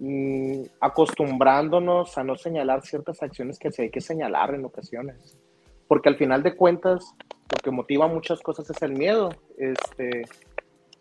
[0.00, 5.36] Mm, acostumbrándonos a no señalar ciertas acciones que se hay que señalar en ocasiones.
[5.88, 7.14] Porque al final de cuentas,
[7.50, 9.30] lo que motiva muchas cosas es el miedo.
[9.56, 10.22] Este,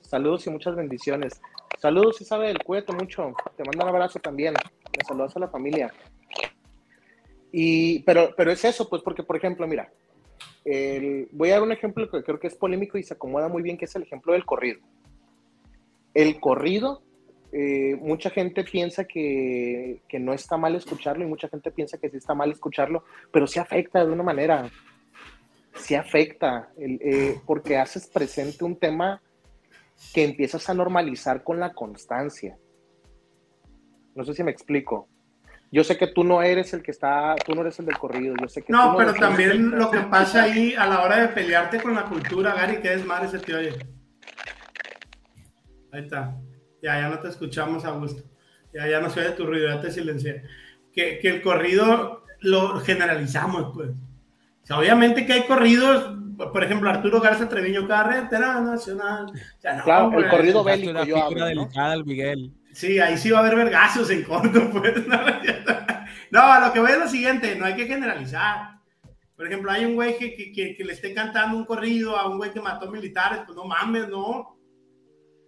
[0.02, 1.42] saludos y muchas bendiciones.
[1.78, 3.34] Saludos Isabel, cuídate mucho.
[3.56, 4.56] Te mando un abrazo también.
[4.98, 5.94] Me saludas a la familia.
[7.52, 9.92] Y, pero, pero es eso, pues, porque, por ejemplo, mira,
[10.66, 13.62] el, voy a dar un ejemplo que creo que es polémico y se acomoda muy
[13.62, 14.80] bien, que es el ejemplo del corrido.
[16.14, 17.04] El corrido
[17.52, 22.10] eh, mucha gente piensa que, que, no está mal escucharlo y mucha gente piensa que
[22.10, 24.70] sí está mal escucharlo, pero sí afecta de una manera,
[25.76, 29.22] sí afecta, eh, porque haces presente un tema
[30.14, 32.58] que empiezas a normalizar con la constancia.
[34.14, 35.08] No sé si me explico.
[35.72, 38.36] Yo sé que tú no eres el que está, tú no eres el del corrido,
[38.40, 41.82] yo sé que No, pero también lo que pasa ahí a la hora de pelearte
[41.82, 43.74] con la cultura, Gary, que es madre se te oye.
[45.92, 46.36] Ahí está.
[46.82, 48.24] Ya, ya no te escuchamos a gusto.
[48.74, 50.44] Ya, ya no se oye tu ruido, ya te silencié.
[50.94, 53.90] Que, que el corrido lo generalizamos, pues.
[53.90, 59.32] O sea, obviamente que hay corridos, por ejemplo, Arturo Garza Treviño, carretera nacional.
[59.62, 61.04] claro, el corrido bélico.
[61.06, 62.54] Yo hablo, delicada, Miguel.
[62.74, 64.94] Sí, ahí sí va a haber vergazos en corto, pues.
[66.30, 68.78] No, lo que voy es lo siguiente, no hay que generalizar.
[69.36, 72.38] Por ejemplo, hay un güey que, que, que, le esté cantando un corrido a un
[72.38, 74.57] güey que mató militares, pues no mames, no.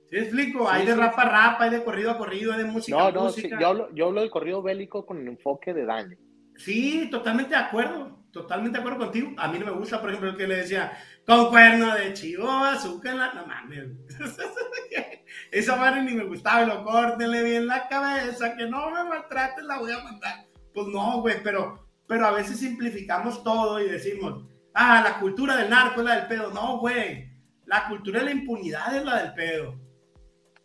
[0.10, 0.68] ¿Sí explico?
[0.68, 3.24] hay de rapa a rapa, hay de corrido a corrido, hay de música no, no,
[3.26, 3.56] música.
[3.56, 6.18] Sí, yo, hablo, yo hablo del corrido bélico con el enfoque de daño.
[6.58, 9.32] Sí, totalmente de acuerdo, totalmente de acuerdo contigo.
[9.38, 10.92] A mí no me gusta, por ejemplo, el que le decía,
[11.28, 13.34] con cuerno de chivo, azúcar en la...
[13.34, 13.88] No mames.
[15.52, 19.78] Esa madre ni me gustaba, lo córtenle bien la cabeza, que no me maltraten, la
[19.78, 20.48] voy a mandar.
[20.74, 24.44] Pues no, güey, pero, pero a veces simplificamos todo y decimos,
[24.74, 26.52] ah, la cultura del narco es la del pedo.
[26.52, 27.30] No, güey,
[27.66, 29.89] la cultura de la impunidad es la del pedo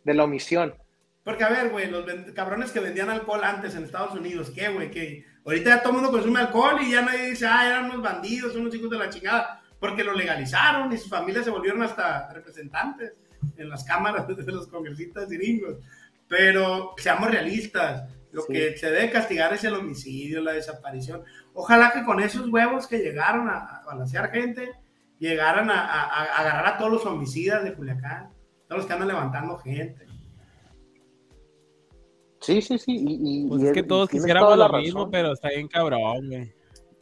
[0.05, 0.73] de la omisión.
[1.23, 4.91] Porque, a ver, güey, los cabrones que vendían alcohol antes en Estados Unidos, ¿qué, güey?
[4.91, 8.03] Que ahorita ya todo el mundo consume alcohol y ya nadie dice, ah, eran unos
[8.03, 12.31] bandidos, unos hijos de la chingada, porque lo legalizaron y sus familias se volvieron hasta
[12.31, 13.13] representantes
[13.57, 15.77] en las cámaras de los congresistas gringos.
[16.27, 21.23] Pero seamos realistas, lo que se debe castigar es el homicidio, la desaparición.
[21.53, 24.73] Ojalá que con esos huevos que llegaron a, balancear gente,
[25.17, 28.34] llegaran a, a agarrar a todos los homicidas de Culiacán
[28.67, 30.05] todos los que andan levantando gente.
[32.41, 32.95] Sí, sí, sí.
[32.95, 36.53] Y, pues es que todos quisiéramos lo mismo, pero está bien cabrón, güey.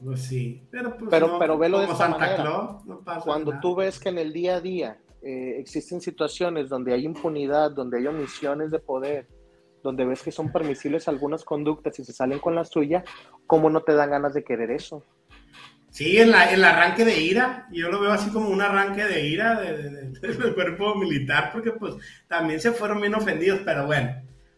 [0.04, 2.36] Pues sí, pero pues pero, pero velo de Santa manera.
[2.44, 6.68] Claus, no pasa Cuando tú ves que en el día a día eh, existen situaciones
[6.68, 9.28] donde hay impunidad, donde hay omisiones de poder,
[9.82, 13.06] donde ves que son permisibles algunas conductas y se salen con la suya,
[13.48, 15.04] ¿cómo no te dan ganas de querer eso?
[15.94, 19.28] Sí, en la, el arranque de ira, yo lo veo así como un arranque de
[19.28, 21.94] ira del cuerpo militar, porque pues
[22.28, 24.12] también se fueron bien ofendidos, pero bueno,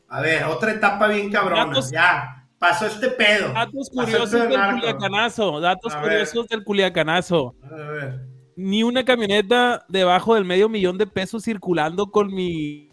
[0.08, 3.52] a ver, otra etapa bien cabrona, ya, pasó este pedo.
[3.52, 7.54] Datos curiosos del culiacanazo, datos curiosos del culiacanazo.
[7.64, 8.22] A ver.
[8.56, 12.92] Ni una camioneta debajo del medio millón de pesos circulando con mi...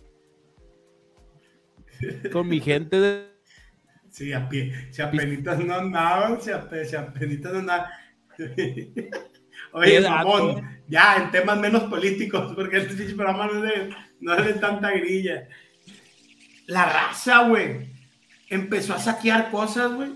[2.33, 3.33] con mi gente de...
[4.11, 7.87] Sí, a pie, si apenitas no andaban, si, apenitas no andaban
[9.73, 14.45] Oye, mamón, ya en temas menos políticos, porque este programa no es, de, no es
[14.45, 15.49] de tanta grilla.
[16.66, 17.90] La raza, güey,
[18.49, 20.11] empezó a saquear cosas, güey.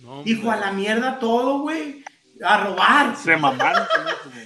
[0.00, 2.04] No, Dijo a la mierda todo, güey.
[2.44, 3.16] A robar.
[3.16, 3.84] Se mamaron.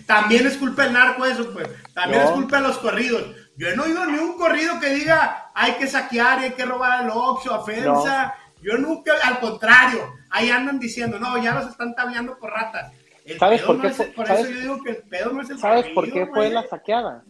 [0.07, 1.69] También es culpa del narco eso, pues.
[1.93, 3.23] También es culpa de los corridos.
[3.57, 6.65] Yo no he oído ni un corrido que diga hay que saquear y hay que
[6.65, 8.35] robar al Oxxo, ofensa.
[8.63, 12.93] Yo nunca, al contrario, ahí andan diciendo, no, ya los están tableando por ratas.
[13.39, 13.91] ¿Sabes por qué?
[14.17, 16.67] por eso yo digo que el pedo no es el ¿Sabes por qué fue la
[16.67, 17.25] saqueada?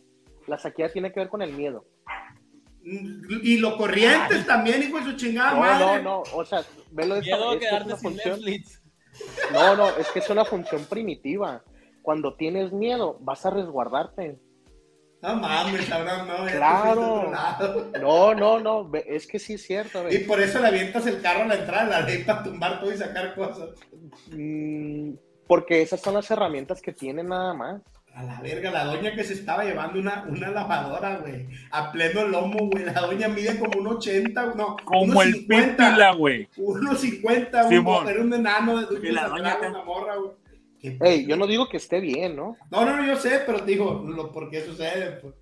[0.47, 1.85] La saqueada tiene que ver con el miedo.
[2.85, 6.03] Y lo corrientes también, hijo de su chingada no, madre.
[6.03, 8.41] No, no, o sea, velo de esta, es, es una función.
[9.53, 11.62] No, no, es que es una función primitiva.
[12.01, 14.41] cuando tienes miedo, vas a resguardarte.
[15.22, 16.46] No mames, ahora no.
[16.46, 17.32] Claro.
[18.00, 18.90] No, no, no.
[19.06, 20.11] Es que sí es cierto.
[20.11, 22.92] Y por eso le avientas el carro a la entrada, la ley para tumbar todo
[22.92, 23.70] y sacar cosas.
[24.32, 25.12] Mm,
[25.46, 27.82] porque esas son las herramientas que tiene nada más.
[28.14, 31.46] A la verga, la doña que se estaba llevando una, una lavadora, güey.
[31.70, 32.85] A pleno lomo, güey.
[32.85, 34.76] La doña mide como un 80, no.
[34.85, 36.48] Como el pípila, güey.
[36.56, 40.41] 1.50, un, era un enano de, de la doña una morra, güey.
[40.83, 42.57] Ey, yo no digo que esté bien, ¿no?
[42.71, 45.18] No, no, no, yo sé, pero digo, ¿por qué sucede?
[45.21, 45.35] Pues.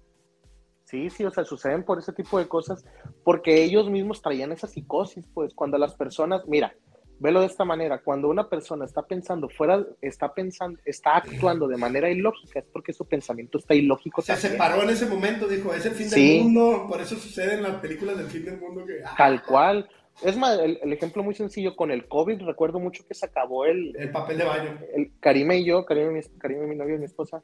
[0.85, 2.85] Sí, sí, o sea, suceden por ese tipo de cosas,
[3.25, 6.75] porque ellos mismos traían esa psicosis, pues, cuando las personas, mira,
[7.21, 11.77] velo de esta manera, cuando una persona está pensando fuera, está pensando, está actuando de
[11.77, 14.21] manera ilógica, es porque su pensamiento está ilógico.
[14.23, 17.63] Se separó en ese momento, dijo, es el fin del mundo, por eso sucede en
[17.63, 19.01] las películas del fin del mundo que...
[19.05, 19.89] Ah, Tal cual,
[20.23, 23.97] es más, el, ejemplo muy sencillo, con el COVID, recuerdo mucho que se acabó el...
[23.97, 24.79] El papel de baño.
[24.95, 27.43] El, Karime y yo, Karime, mi, mi novio y mi esposa,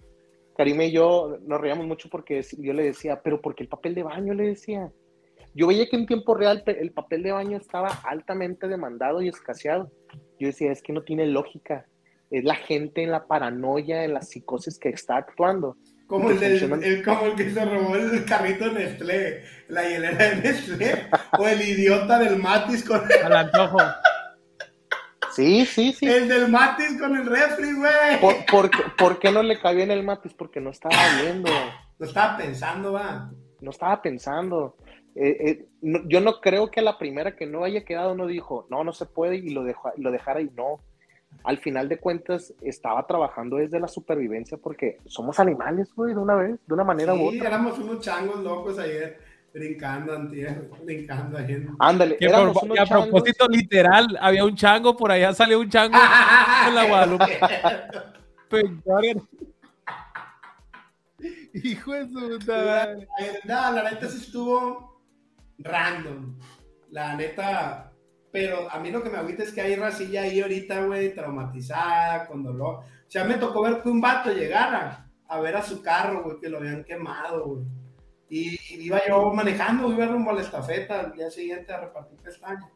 [0.57, 3.95] Karime y yo nos reíamos mucho porque yo le decía, pero ¿por qué el papel
[3.95, 4.33] de baño?
[4.33, 4.91] Le decía.
[5.55, 9.91] Yo veía que en tiempo real el papel de baño estaba altamente demandado y escaseado.
[10.39, 11.87] Yo decía, es que no tiene lógica.
[12.31, 15.77] Es la gente en la paranoia, en la psicosis que está actuando.
[16.07, 20.37] Como el, del, como el que se robó el carrito de Nestlé, la hielera de
[20.37, 23.79] Nestlé, o el idiota del Matis con el antojo.
[25.33, 26.07] Sí, sí, sí.
[26.07, 28.21] El del Matis con el refri, güey.
[28.49, 30.33] ¿Por, por, qué no le cabía en el Matis?
[30.33, 31.51] Porque no estaba viendo.
[31.99, 33.31] No estaba pensando, va.
[33.61, 34.77] No estaba pensando.
[35.17, 38.67] Eh, eh, yo no creo que a la primera que no haya quedado no dijo,
[38.71, 40.81] no, no se puede y lo, dejó, lo dejara y no
[41.47, 46.35] al final de cuentas estaba trabajando desde la supervivencia porque somos animales, güey, de una
[46.35, 47.47] vez, de una manera sí, u otra.
[47.47, 49.21] éramos unos changos locos ayer,
[49.55, 51.69] brincando, antier, brincando ayer.
[51.79, 55.97] Ándale, éramos unos a propósito literal, había un chango, por allá salió un chango
[56.69, 57.39] en la Guadalupe.
[61.55, 62.97] Hijo de su puta.
[63.45, 65.01] No, la neta sí estuvo
[65.59, 66.37] random.
[66.91, 67.86] La neta,
[68.37, 72.27] pero a mí lo que me agüita es que hay racilla ahí ahorita, güey, traumatizada,
[72.27, 72.81] con dolor.
[72.81, 76.39] O sea, me tocó ver que un vato llegara a ver a su carro, güey,
[76.39, 77.65] que lo habían quemado, güey.
[78.29, 82.71] Y, iba yo manejando, iba rumbo a la estafeta al día siguiente a repartir pestañas.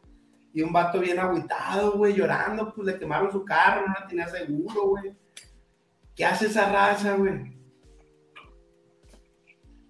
[0.51, 4.87] Y un vato bien agüitado, güey, llorando, pues le quemaron su carro, no tenía seguro,
[4.87, 5.15] güey.
[6.15, 7.55] ¿Qué hace esa raza, güey?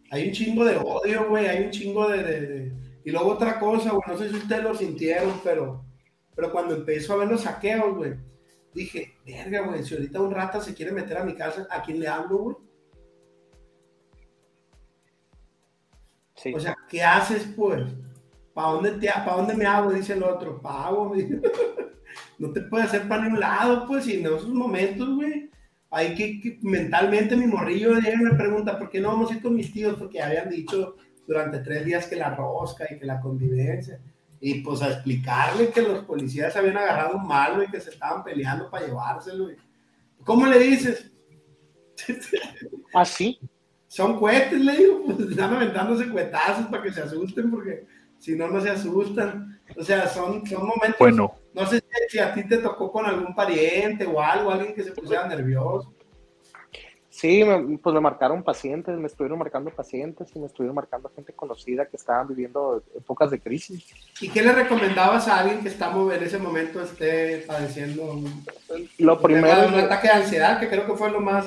[0.10, 2.74] Hay un chingo de odio, güey, hay un chingo de
[3.04, 5.84] y luego otra cosa, güey, no sé si ustedes lo sintieron, pero,
[6.36, 8.14] pero cuando empezó a ver los saqueos, güey,
[8.74, 12.00] dije, verga, güey, si ahorita un rata se quiere meter a mi casa, ¿a quién
[12.00, 12.56] le hablo, güey?
[16.56, 17.84] O sea, ¿qué haces, pues?
[18.54, 19.92] ¿Para dónde, te, ¿pa dónde me hago?
[19.92, 21.14] Dice el otro, pago,
[22.40, 25.50] no te puede hacer para ningún lado, pues, y en esos momentos, güey,
[25.92, 29.56] hay que, mentalmente mi morrillo y me pregunta, ¿por qué no vamos a ir con
[29.56, 29.98] mis tíos?
[29.98, 30.96] Porque habían dicho
[31.28, 34.00] durante tres días que la rosca y que la convivencia.
[34.40, 38.24] Y pues a explicarle que los policías habían agarrado un malo y que se estaban
[38.24, 39.50] peleando para llevárselo.
[40.24, 41.12] ¿Cómo le dices?
[42.94, 43.40] ¿Así?
[43.42, 43.48] ¿Ah,
[43.88, 47.86] Son cohetes, le digo, pues están aventándose cuetazos para que se asusten porque
[48.18, 49.60] si no, no se asustan.
[49.78, 51.00] O sea, son, son momentos.
[51.00, 51.36] Bueno.
[51.54, 54.84] No sé si, si, a ti te tocó con algún pariente o algo, alguien que
[54.84, 55.94] se pusiera nervioso.
[57.22, 57.44] Sí,
[57.84, 61.96] pues me marcaron pacientes, me estuvieron marcando pacientes y me estuvieron marcando gente conocida que
[61.96, 63.86] estaban viviendo épocas de crisis.
[64.20, 68.44] ¿Y qué le recomendabas a alguien que está en ese momento esté padeciendo un,
[68.98, 71.46] lo primero un ataque de ansiedad, que creo que fue lo más...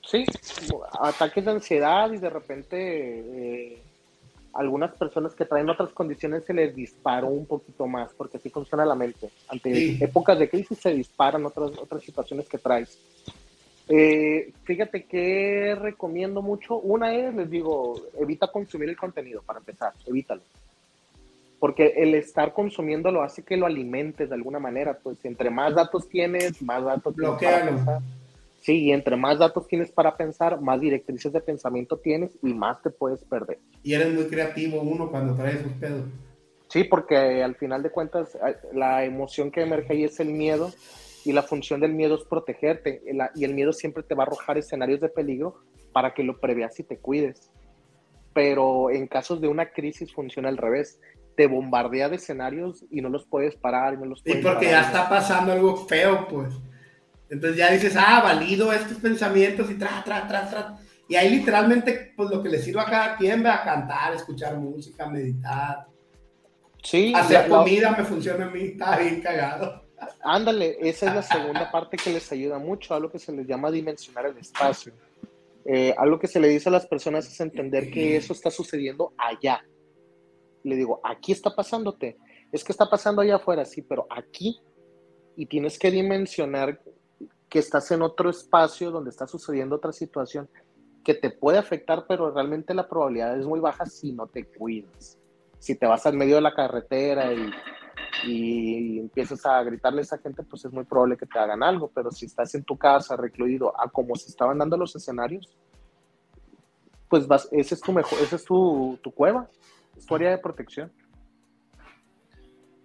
[0.00, 0.24] Sí,
[0.98, 3.82] ataques de ansiedad y de repente eh,
[4.54, 8.86] algunas personas que traen otras condiciones se les disparó un poquito más, porque así funciona
[8.86, 9.28] la mente.
[9.48, 12.98] Ante épocas de crisis se disparan otras, otras situaciones que traes.
[13.88, 16.78] Eh, fíjate que recomiendo mucho.
[16.78, 20.42] Una es, les digo, evita consumir el contenido para empezar, evítalo.
[21.58, 24.98] Porque el estar consumiendo lo hace que lo alimentes de alguna manera.
[25.02, 28.00] Pues entre más datos tienes, más datos pensar.
[28.60, 32.80] Sí, y entre más datos tienes para pensar, más directrices de pensamiento tienes y más
[32.82, 33.58] te puedes perder.
[33.82, 36.04] Y eres muy creativo uno cuando traes esos pedos.
[36.68, 38.38] Sí, porque al final de cuentas
[38.72, 40.72] la emoción que emerge ahí es el miedo
[41.24, 43.02] y la función del miedo es protegerte
[43.34, 45.62] y el miedo siempre te va a arrojar escenarios de peligro
[45.92, 47.50] para que lo preveas y te cuides.
[48.34, 51.00] Pero en casos de una crisis funciona al revés.
[51.36, 53.94] Te bombardea de escenarios y no los puedes parar.
[53.94, 56.52] Y, no los y porque ya está pasando algo feo, pues.
[57.30, 60.78] Entonces ya dices, ah, valido estos pensamientos y tra, tra, tra, tra.
[61.08, 64.58] Y ahí literalmente, pues lo que le sirve a cada quien, va a cantar, escuchar
[64.58, 65.86] música, meditar.
[66.82, 67.12] Sí.
[67.14, 69.83] Hacer comida me funciona a mí, está bien cagado.
[70.22, 73.46] Ándale, esa es la segunda parte que les ayuda mucho, a lo que se les
[73.46, 74.92] llama dimensionar el espacio.
[75.64, 79.12] Eh, algo que se le dice a las personas es entender que eso está sucediendo
[79.16, 79.64] allá.
[80.62, 82.16] Le digo, aquí está pasándote.
[82.52, 84.60] Es que está pasando allá afuera, sí, pero aquí.
[85.36, 86.80] Y tienes que dimensionar
[87.48, 90.48] que estás en otro espacio donde está sucediendo otra situación
[91.04, 95.18] que te puede afectar, pero realmente la probabilidad es muy baja si no te cuidas.
[95.58, 97.50] Si te vas al medio de la carretera y
[98.22, 101.90] y empiezas a gritarle a esa gente, pues es muy probable que te hagan algo,
[101.92, 105.56] pero si estás en tu casa recluido a como se estaban dando los escenarios,
[107.08, 109.48] pues vas, ese es tu mejor, esa es tu, tu cueva,
[110.06, 110.92] tu área de protección.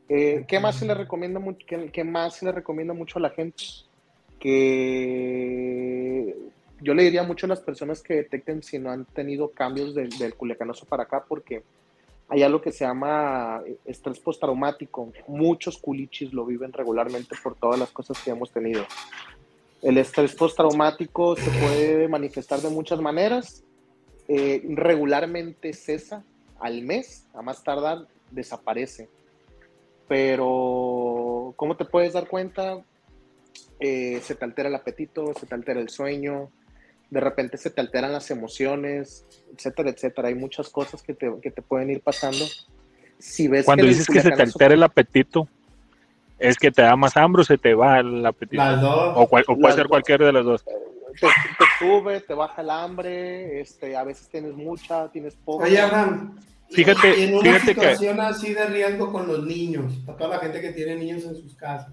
[0.07, 1.65] Eh, ¿Qué más se le recomienda mucho?
[1.67, 3.63] Qué, más se le recomienda mucho a la gente?
[4.39, 6.35] Que
[6.81, 10.09] yo le diría mucho a las personas que detecten si no han tenido cambios del,
[10.17, 11.63] del culiacanoso para acá, porque
[12.29, 15.11] hay algo que se llama eh, estrés postraumático.
[15.27, 18.85] Muchos culichis lo viven regularmente por todas las cosas que hemos tenido.
[19.81, 23.63] El estrés postraumático se puede manifestar de muchas maneras.
[24.27, 26.23] Eh, regularmente cesa
[26.59, 29.09] al mes, a más tardar desaparece.
[30.07, 32.83] Pero, ¿cómo te puedes dar cuenta?
[33.79, 36.51] Eh, se te altera el apetito, se te altera el sueño,
[37.09, 40.27] de repente se te alteran las emociones, etcétera, etcétera.
[40.27, 42.45] Hay muchas cosas que te, que te pueden ir pasando.
[43.17, 45.47] Si ves Cuando dices que se te altera el apetito,
[46.37, 48.61] ¿es que te da más hambre o se te va el apetito?
[48.61, 49.13] Las dos.
[49.15, 50.63] O, puede ser cualquiera de las dos.
[50.63, 55.65] Te, te, sube, te baja el hambre, este, a veces tienes mucha, tienes poca.
[55.65, 56.39] Oye, Abraham,
[56.69, 58.21] fíjate, en una fíjate situación que...
[58.21, 61.55] así de riesgo con los niños, para toda la gente que tiene niños en sus
[61.55, 61.91] casas,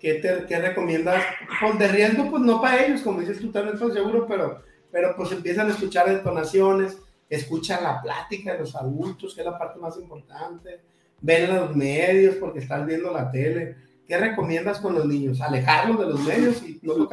[0.00, 1.22] ¿qué, te, qué recomiendas?
[1.60, 5.14] Pues de riesgo, pues no para ellos, como dices tú, también estoy seguro, pero, pero
[5.16, 6.98] pues empiezan a escuchar detonaciones,
[7.28, 10.80] escuchan la plática de los adultos, que es la parte más importante,
[11.20, 13.76] ven los medios porque están viendo la tele.
[14.08, 15.40] ¿Qué recomiendas con los niños?
[15.40, 17.08] ¿Alejarlos de los medios y no lo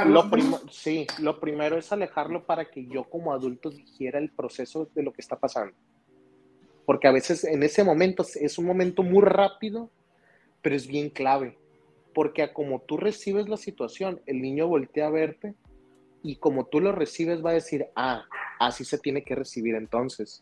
[0.71, 5.13] Sí, lo primero es alejarlo para que yo como adulto digiera el proceso de lo
[5.13, 5.75] que está pasando.
[6.87, 9.91] Porque a veces en ese momento es un momento muy rápido,
[10.63, 11.55] pero es bien clave
[12.17, 15.53] porque a como tú recibes la situación, el niño voltea a verte
[16.23, 18.25] y como tú lo recibes va a decir, ah,
[18.59, 20.41] así se tiene que recibir entonces.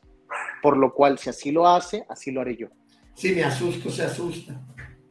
[0.61, 2.69] Por lo cual, si así lo hace, así lo haré yo.
[3.13, 4.57] Si me asusto, se asusta.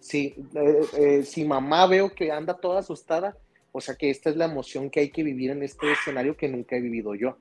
[0.01, 3.37] Sí, eh, eh, si mamá veo que anda toda asustada,
[3.71, 6.49] o sea que esta es la emoción que hay que vivir en este escenario que
[6.49, 7.37] nunca he vivido yo.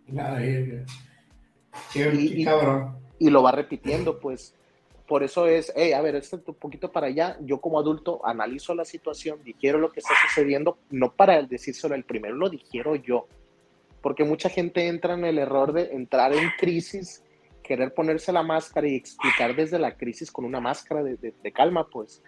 [1.94, 2.98] Qué, y, cabrón.
[3.20, 4.54] Y lo va repitiendo, pues
[5.14, 8.74] por eso es, hey, a ver, este un poquito para allá, yo como adulto analizo
[8.74, 13.28] la situación, digiero lo que está sucediendo, no para decírselo el primero, lo digiero yo,
[14.02, 17.24] porque mucha gente entra en el error de entrar en crisis,
[17.62, 21.88] querer ponerse la máscara y explicar desde la crisis con una máscara de, de, calma,
[21.88, 22.24] pues,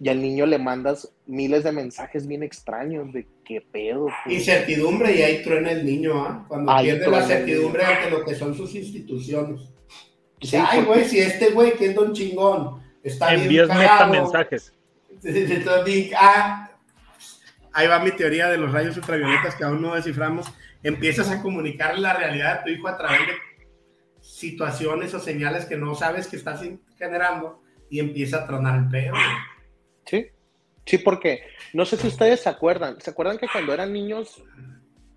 [0.00, 4.06] y al niño le mandas miles de mensajes bien extraños de qué pedo.
[4.24, 4.38] Pues.
[4.38, 6.46] Incertidumbre y ahí truena el niño, ¿ah?
[6.48, 9.60] Cuando pierde la certidumbre ante lo que son sus instituciones.
[10.42, 14.74] Sí, Ay, güey, si este güey que es don chingón está Envías bien cagado, mensajes.
[16.18, 16.70] Ah,
[17.72, 20.46] ahí va mi teoría de los rayos ultravioletas que aún no desciframos.
[20.82, 23.34] Empiezas a comunicar la realidad de tu hijo a través de
[24.22, 26.62] situaciones o señales que no sabes que estás
[26.96, 29.14] generando y empieza a tronar el pedo.
[30.06, 30.26] Sí,
[30.86, 31.42] sí, porque
[31.74, 32.98] no sé si ustedes se acuerdan.
[33.00, 34.42] ¿Se acuerdan que cuando eran niños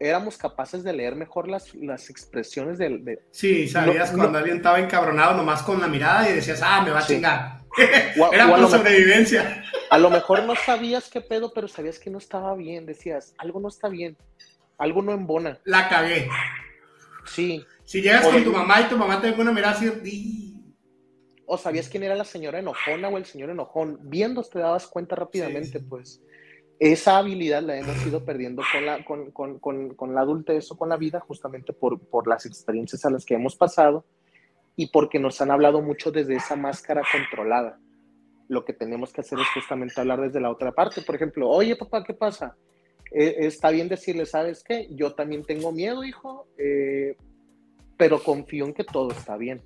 [0.07, 3.03] éramos capaces de leer mejor las, las expresiones del...
[3.03, 3.23] De...
[3.31, 6.99] Sí, sabías cuando alguien estaba encabronado nomás con la mirada y decías, ah, me va
[6.99, 7.61] a chingar.
[8.31, 9.63] Era por sobrevivencia.
[9.89, 12.85] a lo mejor no sabías qué pedo, pero sabías que no estaba bien.
[12.85, 14.17] Decías, algo no está bien,
[14.77, 15.59] algo no embona.
[15.63, 16.29] La cagué.
[17.25, 17.65] Sí.
[17.85, 20.49] Si llegas con tu mamá y tu mamá te ve una mirada así...
[21.45, 23.99] O sabías quién era la señora enojona o el señor enojón.
[24.03, 26.21] Viendo te dabas cuenta rápidamente, pues
[26.79, 30.77] esa habilidad la hemos ido perdiendo con la, con, con, con, con la adultez o
[30.77, 34.05] con la vida justamente por, por las experiencias a las que hemos pasado
[34.75, 37.79] y porque nos han hablado mucho desde esa máscara controlada.
[38.47, 41.01] Lo que tenemos que hacer es justamente hablar desde la otra parte.
[41.01, 42.55] Por ejemplo, oye papá, ¿qué pasa?
[43.11, 44.87] Eh, está bien decirle, ¿sabes qué?
[44.89, 47.15] Yo también tengo miedo, hijo, eh,
[47.95, 49.61] pero confío en que todo está bien.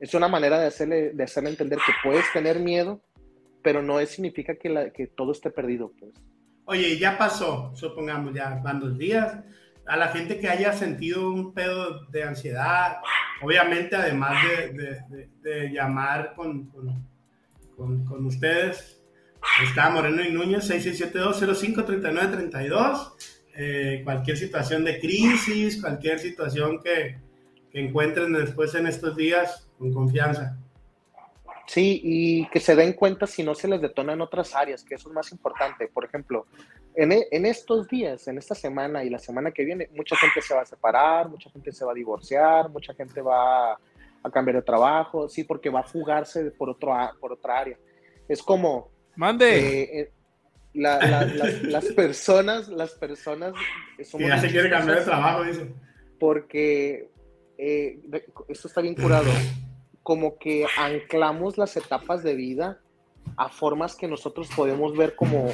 [0.00, 3.02] Es una manera de hacerle, de hacerle entender que puedes tener miedo,
[3.62, 6.12] pero no es, significa que, la, que todo esté perdido, pues.
[6.64, 9.38] Oye, ya pasó, supongamos, ya van dos días.
[9.86, 12.98] A la gente que haya sentido un pedo de ansiedad,
[13.42, 15.02] obviamente, además de,
[15.42, 16.70] de, llamar con,
[17.76, 19.02] con, con, ustedes,
[19.64, 23.14] está Moreno y Núñez, 6672-053932.
[23.56, 27.18] Eh, cualquier situación de crisis, cualquier situación que,
[27.72, 30.59] que encuentren después en estos días, con confianza.
[31.70, 34.96] Sí, y que se den cuenta si no se les detona en otras áreas, que
[34.96, 35.86] eso es más importante.
[35.86, 36.48] Por ejemplo,
[36.96, 40.42] en, e, en, estos días, en esta semana y la semana que viene, mucha gente
[40.42, 44.56] se va a separar, mucha gente se va a divorciar, mucha gente va a cambiar
[44.56, 47.78] de trabajo, sí, porque va a fugarse por, otro, por otra área.
[48.28, 48.90] Es como...
[49.14, 49.82] Mande.
[49.82, 50.12] Eh, eh
[50.74, 53.54] las, personas, las personas...
[54.02, 55.72] Somos ya se quiere cambiar de trabajo, dice.
[56.18, 57.08] Porque
[57.56, 58.00] eh,
[58.48, 59.30] esto está bien curado
[60.02, 62.80] como que anclamos las etapas de vida
[63.36, 65.50] a formas que nosotros podemos ver como,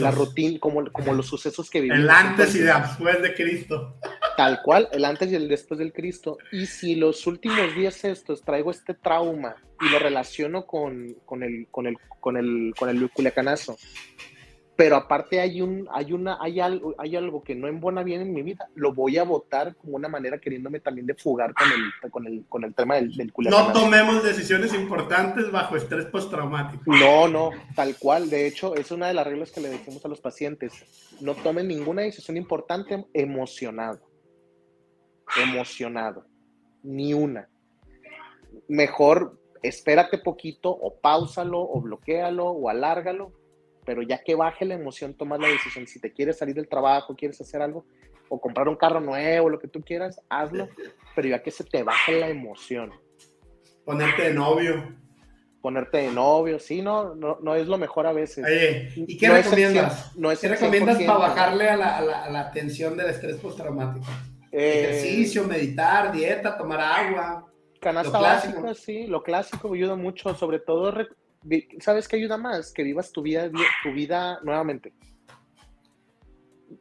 [0.00, 2.04] la rutina, como, como los sucesos que vivimos.
[2.04, 3.96] El antes y después de Cristo.
[4.36, 6.38] Tal cual, el antes y el después del Cristo.
[6.52, 11.66] Y si los últimos días estos traigo este trauma y lo relaciono con, con el,
[11.70, 13.76] con el, con el, con el culiacanazo,
[14.78, 18.32] pero aparte hay un, hay una, hay algo, hay algo que no embona bien en
[18.32, 22.12] mi vida, lo voy a votar como una manera queriéndome también de fugar con el,
[22.12, 26.84] con el, con el tema del, del No tomemos decisiones importantes bajo estrés postraumático.
[26.86, 28.30] No, no, tal cual.
[28.30, 30.72] De hecho, es una de las reglas que le decimos a los pacientes.
[31.20, 33.98] No tomen ninguna decisión importante emocionado.
[35.42, 36.24] Emocionado.
[36.84, 37.48] Ni una.
[38.68, 43.32] Mejor espérate poquito o pausalo o bloquealo o alárgalo
[43.88, 45.86] pero ya que baje la emoción, tomas la decisión.
[45.86, 47.86] Si te quieres salir del trabajo, quieres hacer algo,
[48.28, 50.68] o comprar un carro nuevo, lo que tú quieras, hazlo,
[51.16, 52.92] pero ya que se te baje la emoción.
[53.86, 54.94] Ponerte de novio.
[55.62, 58.44] Ponerte de novio, sí, no, no, no es lo mejor a veces.
[58.44, 60.14] Oye, ¿y qué recomiendas?
[60.18, 64.04] no ¿Qué recomiendas para bajarle a la, a la, tensión del estrés postraumático?
[64.52, 67.46] Eh, Ejercicio, meditar, dieta, tomar agua.
[67.80, 70.92] Canasta básica, sí, lo clásico ayuda mucho, sobre todo
[71.80, 72.72] ¿sabes qué ayuda más?
[72.72, 73.50] Que vivas tu vida,
[73.82, 74.92] tu vida nuevamente.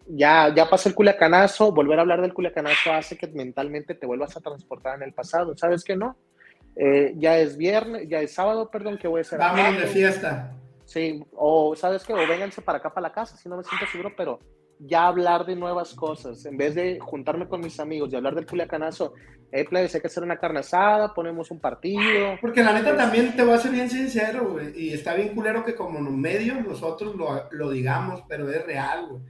[0.08, 4.36] Ya, ya pasó el culiacanazo, volver a hablar del culiacanazo hace que mentalmente te vuelvas
[4.36, 5.56] a transportar en el pasado.
[5.58, 6.18] ¿Sabes qué no?
[6.76, 9.40] Eh, ya es viernes, ya es sábado, perdón, que voy a hacer.
[9.40, 10.54] Vamos de fiesta.
[10.86, 12.14] Sí, o ¿sabes qué?
[12.14, 14.40] O vénganse para acá, para la casa, si no me siento seguro, pero
[14.80, 18.46] ya hablar de nuevas cosas, en vez de juntarme con mis amigos y hablar del
[18.46, 19.14] culiacanazo,
[19.52, 22.38] eh, plebes, hay que hacer una carne asada, ponemos un partido.
[22.42, 25.64] Porque la neta también te voy a ser bien sincero, güey, y está bien culero
[25.64, 29.22] que como los medios nosotros lo, lo digamos, pero es real, güey.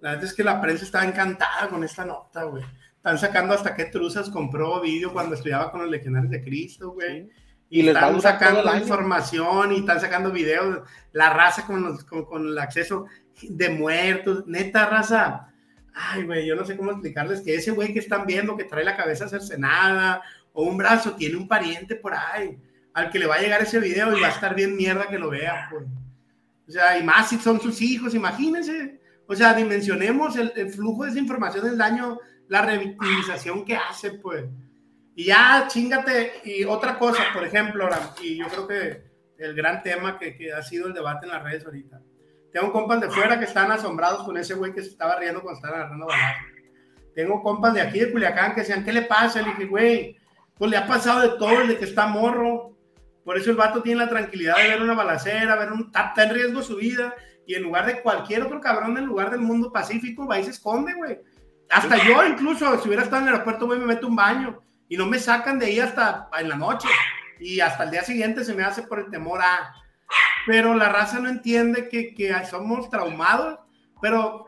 [0.00, 2.62] La neta es que la prensa está encantada con esta nota, güey.
[2.96, 7.30] Están sacando hasta qué truzas compró vídeo cuando estudiaba con los legionarios de Cristo, güey.
[7.70, 10.80] Y, les están sacando información y están sacando videos,
[11.12, 13.06] la raza con, los, con, con el acceso
[13.42, 15.48] de muertos, neta raza.
[15.92, 18.84] Ay, güey, yo no sé cómo explicarles que ese güey que están viendo que trae
[18.84, 20.22] la cabeza cercenada
[20.52, 22.58] o un brazo tiene un pariente por ahí
[22.92, 25.18] al que le va a llegar ese video y va a estar bien mierda que
[25.18, 25.84] lo vea, pues.
[26.66, 29.00] O sea, y más si son sus hijos, imagínense.
[29.26, 32.18] O sea, dimensionemos el, flujo de esa información, el daño,
[32.48, 34.44] la revictimización que hace, pues.
[35.16, 36.34] Y ya, chingate.
[36.44, 37.88] Y otra cosa, por ejemplo,
[38.22, 39.04] y yo creo que
[39.38, 42.00] el gran tema que, que ha sido el debate en las redes ahorita
[42.54, 45.58] tengo compas de fuera que están asombrados con ese güey que se estaba riendo cuando
[45.58, 46.44] estaban agarrando balazos.
[47.12, 49.42] Tengo compas de aquí de Culiacán que decían, ¿qué le pasa?
[49.42, 50.16] Le dije, güey,
[50.56, 52.76] pues le ha pasado de todo desde que está morro.
[53.24, 56.32] Por eso el vato tiene la tranquilidad de ver una balacera, ver un, está en
[56.32, 57.12] riesgo su vida.
[57.44, 60.50] Y en lugar de cualquier otro cabrón en lugar del mundo pacífico, va y se
[60.50, 61.18] esconde, güey.
[61.70, 64.62] Hasta yo, incluso, si hubiera estado en el aeropuerto, güey, me meto un baño.
[64.88, 66.86] Y no me sacan de ahí hasta en la noche.
[67.40, 69.74] Y hasta el día siguiente se me hace por el temor a
[70.46, 73.58] pero la raza no entiende que, que somos traumados,
[74.00, 74.46] pero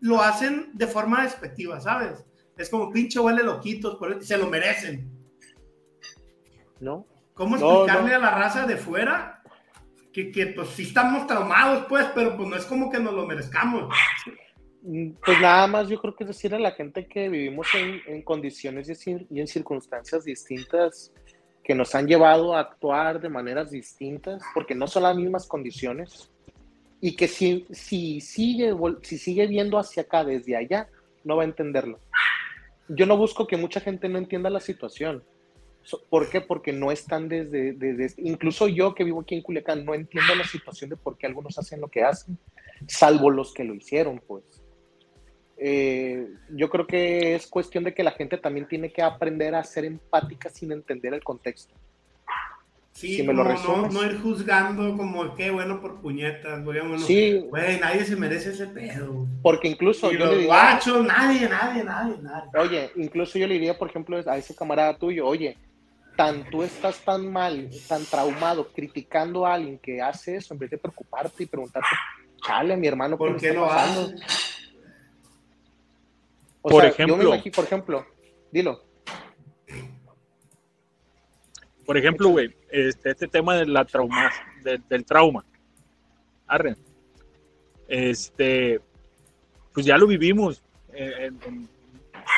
[0.00, 2.24] lo hacen de forma despectiva, ¿sabes?
[2.56, 5.10] Es como pinche huele loquitos, se lo merecen.
[6.80, 7.06] ¿No?
[7.34, 9.42] ¿Cómo explicarle a la raza de fuera
[10.12, 13.26] que, que, pues sí estamos traumados, pues, pero pues no es como que nos lo
[13.26, 13.92] merezcamos?
[14.82, 18.00] Mm, pues nada más yo creo que es decir a la gente que vivimos en,
[18.06, 21.12] en condiciones y en circunstancias distintas,
[21.64, 26.30] que nos han llevado a actuar de maneras distintas, porque no son las mismas condiciones,
[27.00, 30.88] y que si, si, sigue, si sigue viendo hacia acá desde allá,
[31.24, 31.98] no va a entenderlo.
[32.88, 35.24] Yo no busco que mucha gente no entienda la situación.
[36.08, 36.40] ¿Por qué?
[36.40, 40.44] Porque no están desde, desde, Incluso yo que vivo aquí en Culiacán no entiendo la
[40.44, 42.38] situación de por qué algunos hacen lo que hacen,
[42.86, 44.63] salvo los que lo hicieron, pues.
[45.56, 49.64] Eh, yo creo que es cuestión de que la gente también tiene que aprender a
[49.64, 51.74] ser empática sin entender el contexto.
[52.94, 56.78] Sí, me lo no, no, ir juzgando como qué bueno por puñetas, güey.
[57.00, 57.44] sí.
[57.48, 59.26] Güey, nadie se merece ese pedo.
[59.42, 60.78] Porque incluso yo le diría.
[61.02, 62.50] nadie, nadie, nadie, nadie.
[62.56, 65.58] Oye, incluso yo le diría, por ejemplo, a ese camarada tuyo, oye,
[66.16, 70.70] tan tú estás tan mal, tan traumado, criticando a alguien que hace eso, en vez
[70.70, 71.88] de preocuparte y preguntarte,
[72.46, 73.68] chale, mi hermano, ¿por qué lo
[76.70, 78.06] por ejemplo, por ejemplo,
[78.50, 78.82] dilo.
[81.84, 85.44] Por ejemplo, güey, este, este tema de la trauma, del trauma.
[86.46, 86.76] Arre.
[87.86, 88.80] Este,
[89.74, 90.62] pues ya lo vivimos
[90.94, 91.30] eh,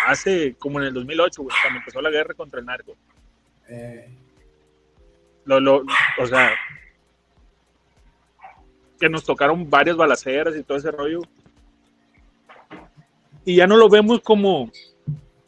[0.07, 2.97] hace como en el 2008, güey, cuando empezó la guerra contra el narco.
[3.69, 4.09] Eh.
[5.45, 5.85] Lo, lo,
[6.19, 6.53] o sea,
[8.99, 11.21] que nos tocaron varias balaceras y todo ese rollo.
[13.47, 14.71] Y ya no lo vemos como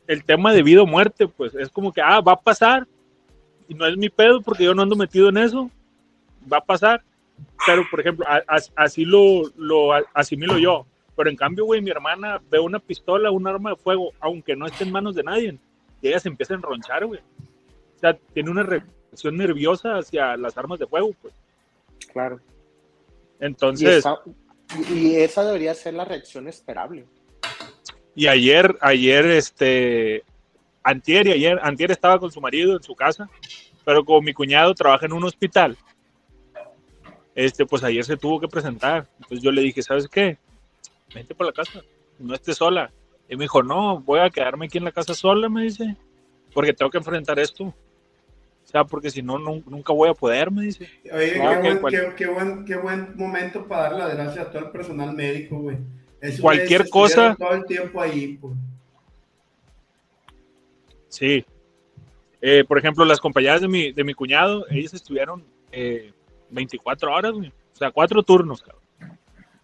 [0.06, 2.86] el tema de vida o muerte, pues es como que, ah, va a pasar.
[3.68, 5.70] Y no es mi pedo porque yo no ando metido en eso.
[6.50, 7.02] Va a pasar.
[7.66, 8.24] Pero, por ejemplo,
[8.76, 10.86] así lo, lo asimilo yo.
[11.16, 14.66] Pero en cambio, güey, mi hermana ve una pistola, un arma de fuego, aunque no
[14.66, 15.58] esté en manos de nadie.
[16.00, 17.20] Y ella se empieza a enronchar, güey.
[17.20, 21.34] O sea, tiene una reacción nerviosa hacia las armas de fuego, pues.
[22.12, 22.40] Claro.
[23.40, 24.04] Entonces.
[24.90, 27.04] Y esa, debería ser la reacción esperable.
[28.18, 30.24] Y ayer, ayer, este,
[30.82, 33.30] antier y ayer, antier estaba con su marido en su casa,
[33.84, 35.78] pero como mi cuñado trabaja en un hospital,
[37.36, 39.06] este, pues ayer se tuvo que presentar.
[39.20, 40.36] Entonces yo le dije, ¿sabes qué?
[41.14, 41.80] Vente por la casa,
[42.18, 42.90] no estés sola.
[43.28, 45.94] Y me dijo, no, voy a quedarme aquí en la casa sola, me dice,
[46.52, 47.66] porque tengo que enfrentar esto.
[47.66, 47.74] O
[48.64, 50.88] sea, porque si no, nunca voy a poder, me dice.
[51.12, 51.34] Oye,
[52.16, 55.76] qué, buen, qué, buen, momento para darle las gracias a todo el personal médico, güey.
[56.40, 57.36] Cualquier cosa.
[57.38, 58.54] Todo el tiempo ahí, pues.
[61.08, 61.44] Sí.
[62.40, 66.12] Eh, por ejemplo, las compañeras de mi, de mi cuñado, ellos estuvieron eh,
[66.50, 67.48] 24 horas, güey.
[67.48, 68.82] O sea, cuatro turnos, cabrón.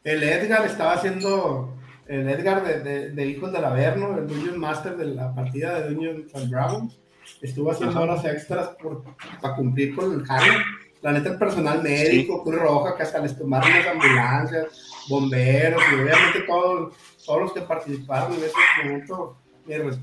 [0.02, 1.76] El Edgar estaba haciendo.
[2.06, 5.94] El Edgar de, de, de Hijos del Averno, el Dungeon Master de la partida de
[5.94, 6.98] Dungeon Dragons
[7.40, 9.04] estuvo haciendo horas extras por,
[9.40, 10.64] para cumplir con el jale.
[11.02, 14.66] La neta, el personal médico, Cruz Roja, que hasta les tomaron las ambulancias,
[15.08, 16.94] bomberos, y obviamente todos,
[17.24, 19.36] todos los que participaron en ese momento.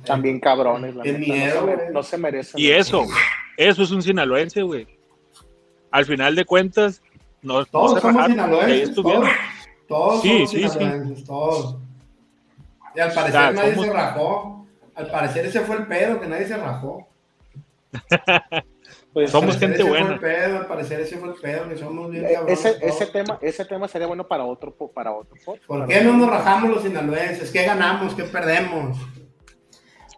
[0.05, 2.59] También cabrones, la miedo, no, se, merecen.
[2.59, 3.05] Y eso,
[3.57, 4.87] eso es un sinaloense, güey.
[5.91, 7.01] Al final de cuentas,
[7.43, 9.29] no, todos somos sinaloenses, todos,
[9.87, 11.77] todos sí, somos sí, sinaloenses, todos.
[12.95, 14.65] Y al parecer nadie se rajó.
[14.95, 17.07] Al parecer ese fue el pedo, que nadie se rajó.
[19.13, 20.17] Pues somos gente buena.
[20.19, 23.65] Pedo, al parecer ese fue el pedo, que somos bien eh, ese, ese, tema, ese
[23.65, 25.35] tema sería bueno para otro, para otro
[25.67, 27.51] ¿Por qué no nos rajamos los sinaloenses?
[27.51, 28.13] ¿Qué ganamos?
[28.13, 28.97] ¿Qué perdemos?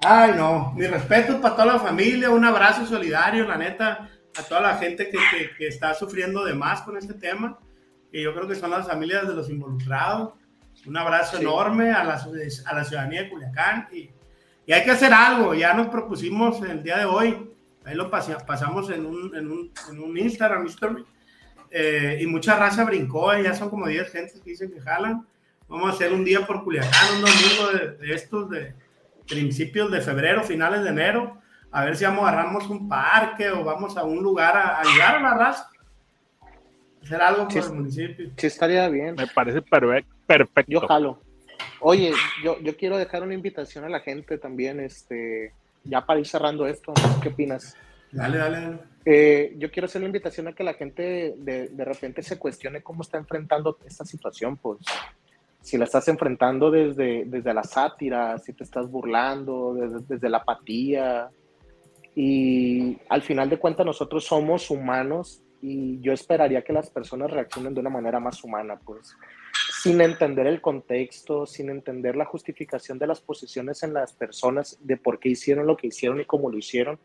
[0.05, 0.73] Ay, no.
[0.75, 5.09] Mi respeto para toda la familia, un abrazo solidario, la neta, a toda la gente
[5.09, 7.57] que, que, que está sufriendo de más con este tema,
[8.11, 10.33] que yo creo que son las familias de los involucrados.
[10.85, 12.15] Un abrazo enorme a la,
[12.65, 14.09] a la ciudadanía de Culiacán y
[14.65, 17.52] y hay que hacer algo, ya nos propusimos el día de hoy,
[17.85, 21.05] ahí lo pasamos en un, en un, en un Instagram story,
[21.71, 25.25] eh, y mucha raza brincó, ya son como 10 gentes que dicen que jalan.
[25.67, 28.75] Vamos a hacer un día por Culiacán, un domingo de, estos de
[29.27, 33.97] principios de febrero, finales de enero, a ver si vamos, agarramos un parque o vamos
[33.97, 35.69] a un lugar a, ayudar a la raza.
[37.01, 38.29] Hacer algo por el municipio.
[38.37, 39.15] Sí, estaría bien.
[39.15, 40.71] Me parece perfecto.
[40.71, 41.19] Yo jalo.
[41.79, 42.13] Oye,
[42.43, 45.53] yo, yo quiero dejar una invitación a la gente también, este,
[45.83, 47.75] ya para ir cerrando esto, ¿qué opinas?
[48.11, 48.79] Dale, dale.
[49.05, 52.81] Eh, yo quiero hacer una invitación a que la gente de, de, repente se cuestione
[52.81, 54.79] cómo está enfrentando esta situación, pues
[55.61, 60.37] si la estás enfrentando desde, desde la sátira, si te estás burlando, desde, desde la
[60.39, 61.29] apatía.
[62.15, 67.73] Y al final de cuentas nosotros somos humanos y yo esperaría que las personas reaccionen
[67.73, 69.15] de una manera más humana, pues
[69.83, 74.97] sin entender el contexto, sin entender la justificación de las posiciones en las personas de
[74.97, 76.97] por qué hicieron lo que hicieron y cómo lo hicieron,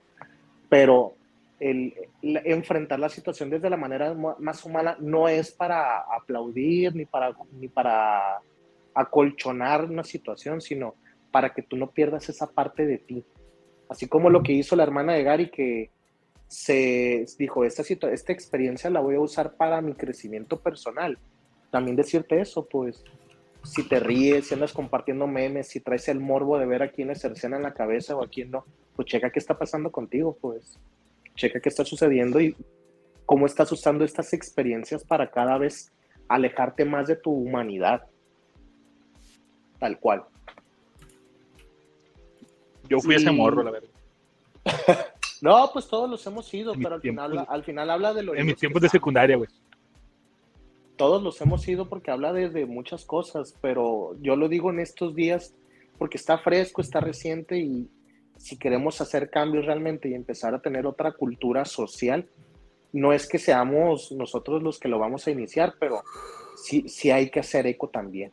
[0.69, 1.15] pero
[1.61, 7.67] enfrentar la situación desde la manera más humana no es para aplaudir ni para, ni
[7.67, 8.41] para
[8.95, 10.95] acolchonar una situación, sino
[11.33, 13.25] para que tú no pierdas esa parte de ti.
[13.89, 15.91] Así como lo que hizo la hermana de Gary, que
[16.47, 21.19] se dijo, esta, esta experiencia la voy a usar para mi crecimiento personal
[21.71, 23.05] también decirte eso, pues,
[23.64, 27.14] si te ríes, si andas compartiendo memes, si traes el morbo de ver a quién
[27.14, 28.64] cercena en la cabeza o a quién no,
[28.97, 30.79] pues checa qué está pasando contigo, pues,
[31.35, 32.57] checa qué está sucediendo y
[33.27, 35.93] cómo estás usando estas experiencias para cada vez
[36.29, 38.07] alejarte más de tu humanidad,
[39.79, 40.25] tal cual.
[42.89, 43.91] Yo fui ese morro, la verdad.
[45.43, 48.35] no, pues todos los hemos sido, pero al final, al final habla de lo...
[48.35, 49.49] En mis tiempos de secundaria, güey
[50.99, 55.15] todos los hemos ido porque habla de, muchas cosas, pero yo lo digo en estos
[55.15, 55.55] días
[55.97, 57.89] porque está fresco, está reciente y
[58.37, 62.29] si queremos hacer cambios realmente y empezar a tener otra cultura social,
[62.93, 66.03] no es que seamos nosotros los que lo vamos a iniciar, pero
[66.63, 68.33] sí, sí hay que hacer eco también.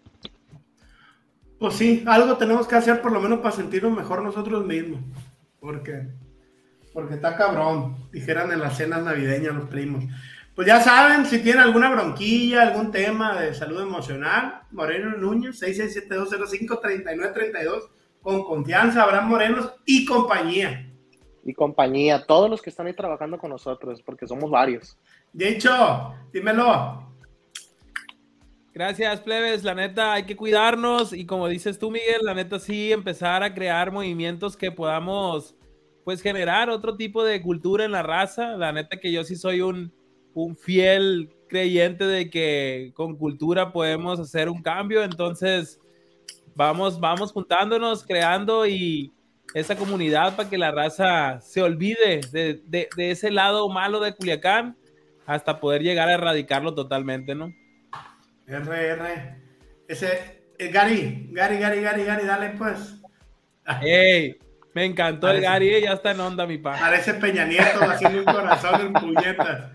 [1.59, 4.99] Pues sí, algo tenemos que hacer por lo menos para sentirnos mejor nosotros mismos,
[5.59, 6.07] porque
[6.95, 10.05] porque está cabrón, dijeran en las cenas navideñas los primos.
[10.55, 17.89] Pues ya saben, si tienen alguna bronquilla, algún tema de salud emocional, Moreno Núñez, 6672053932,
[18.21, 20.89] con confianza, Abraham Morenos y compañía.
[21.43, 24.97] Y compañía, todos los que están ahí trabajando con nosotros, porque somos varios.
[25.33, 27.13] De hecho, dímelo.
[28.73, 29.65] Gracias, plebes.
[29.65, 33.53] La neta, hay que cuidarnos y como dices tú, Miguel, la neta sí, empezar a
[33.53, 35.53] crear movimientos que podamos,
[36.05, 38.55] pues, generar otro tipo de cultura en la raza.
[38.55, 39.93] La neta que yo sí soy un,
[40.35, 45.79] un fiel creyente de que con cultura podemos hacer un cambio, entonces
[46.53, 49.11] vamos, vamos juntándonos, creando y
[49.53, 54.13] esa comunidad para que la raza se olvide de, de, de, ese lado malo de
[54.13, 54.75] Culiacán
[55.25, 57.53] hasta poder llegar a erradicarlo totalmente, ¿no?
[58.45, 59.37] RR.
[59.87, 63.01] Ese, eh, Gary, Gary, Gary, Gary, Gary, dale pues.
[63.81, 64.37] ¡Ey!
[64.73, 66.77] Me encantó parece, el Gary, ya está en onda, mi pa.
[66.77, 69.74] Parece Peña Nieto haciendo un corazón en puñetas.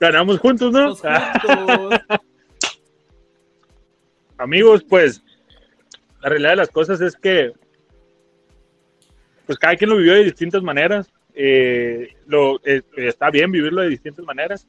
[0.00, 0.94] Ganamos juntos, ¿no?
[0.94, 2.00] Juntos.
[4.38, 5.22] Amigos, pues
[6.20, 7.52] la realidad de las cosas es que
[9.46, 11.12] pues cada quien lo vivió de distintas maneras.
[11.34, 14.66] Eh, lo, eh, está bien vivirlo de distintas maneras.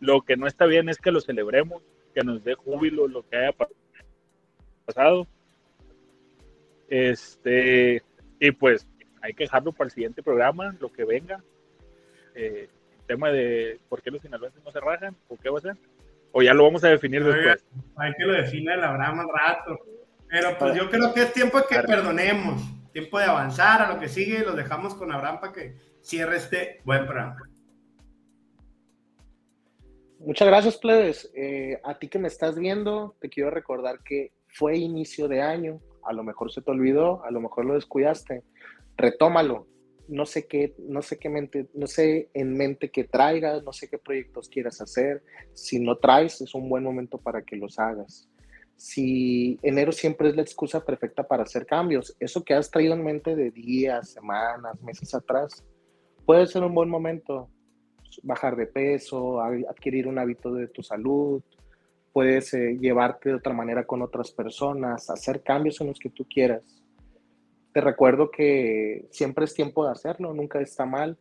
[0.00, 1.82] Lo que no está bien es que lo celebremos,
[2.14, 3.54] que nos dé júbilo lo que haya
[4.84, 5.26] pasado.
[6.88, 8.02] Este,
[8.38, 8.86] y pues
[9.22, 11.42] hay que dejarlo para el siguiente programa, lo que venga.
[12.34, 12.68] Eh,
[13.06, 15.76] tema de por qué los sinaloenses no se rajan, o qué va a ser,
[16.32, 17.64] o ya lo vamos a definir después.
[17.96, 19.78] Hay que lo define el Abraham al rato.
[20.28, 22.60] Pero pues yo creo que es tiempo de que perdonemos,
[22.92, 26.38] tiempo de avanzar a lo que sigue y lo dejamos con Abraham para que cierre
[26.38, 27.36] este buen programa.
[30.18, 31.30] Muchas gracias, plebes.
[31.36, 35.80] Eh, a ti que me estás viendo, te quiero recordar que fue inicio de año,
[36.02, 38.42] a lo mejor se te olvidó, a lo mejor lo descuidaste.
[38.96, 39.66] Retómalo,
[40.08, 43.88] no sé qué, no sé qué mente, no sé en mente qué traigas, no sé
[43.88, 45.22] qué proyectos quieras hacer.
[45.52, 48.28] Si no traes, es un buen momento para que los hagas.
[48.76, 53.04] Si enero siempre es la excusa perfecta para hacer cambios, eso que has traído en
[53.04, 55.64] mente de días, semanas, meses atrás,
[56.26, 57.48] puede ser un buen momento.
[58.22, 61.42] Bajar de peso, adquirir un hábito de tu salud,
[62.12, 66.24] puedes eh, llevarte de otra manera con otras personas, hacer cambios en los que tú
[66.32, 66.83] quieras
[67.74, 71.18] te recuerdo que siempre es tiempo de hacerlo, nunca está mal.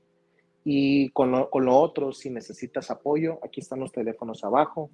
[0.64, 4.92] Y con lo, con otro, si necesitas apoyo, aquí están los teléfonos abajo.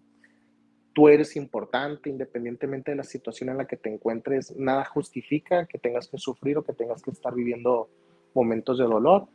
[0.94, 5.78] Tú eres importante, independientemente de la situación en la que te encuentres, nada justifica que
[5.78, 7.90] tengas que sufrir o que tengas que estar viviendo
[8.34, 9.28] momentos de dolor.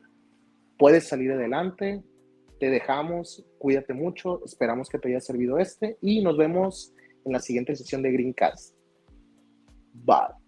[0.78, 2.02] Puedes salir adelante,
[2.58, 6.94] te dejamos, cuídate mucho, esperamos que te haya servido este y nos vemos
[7.26, 8.74] en la siguiente sesión de Greencast.
[9.92, 10.43] Bye.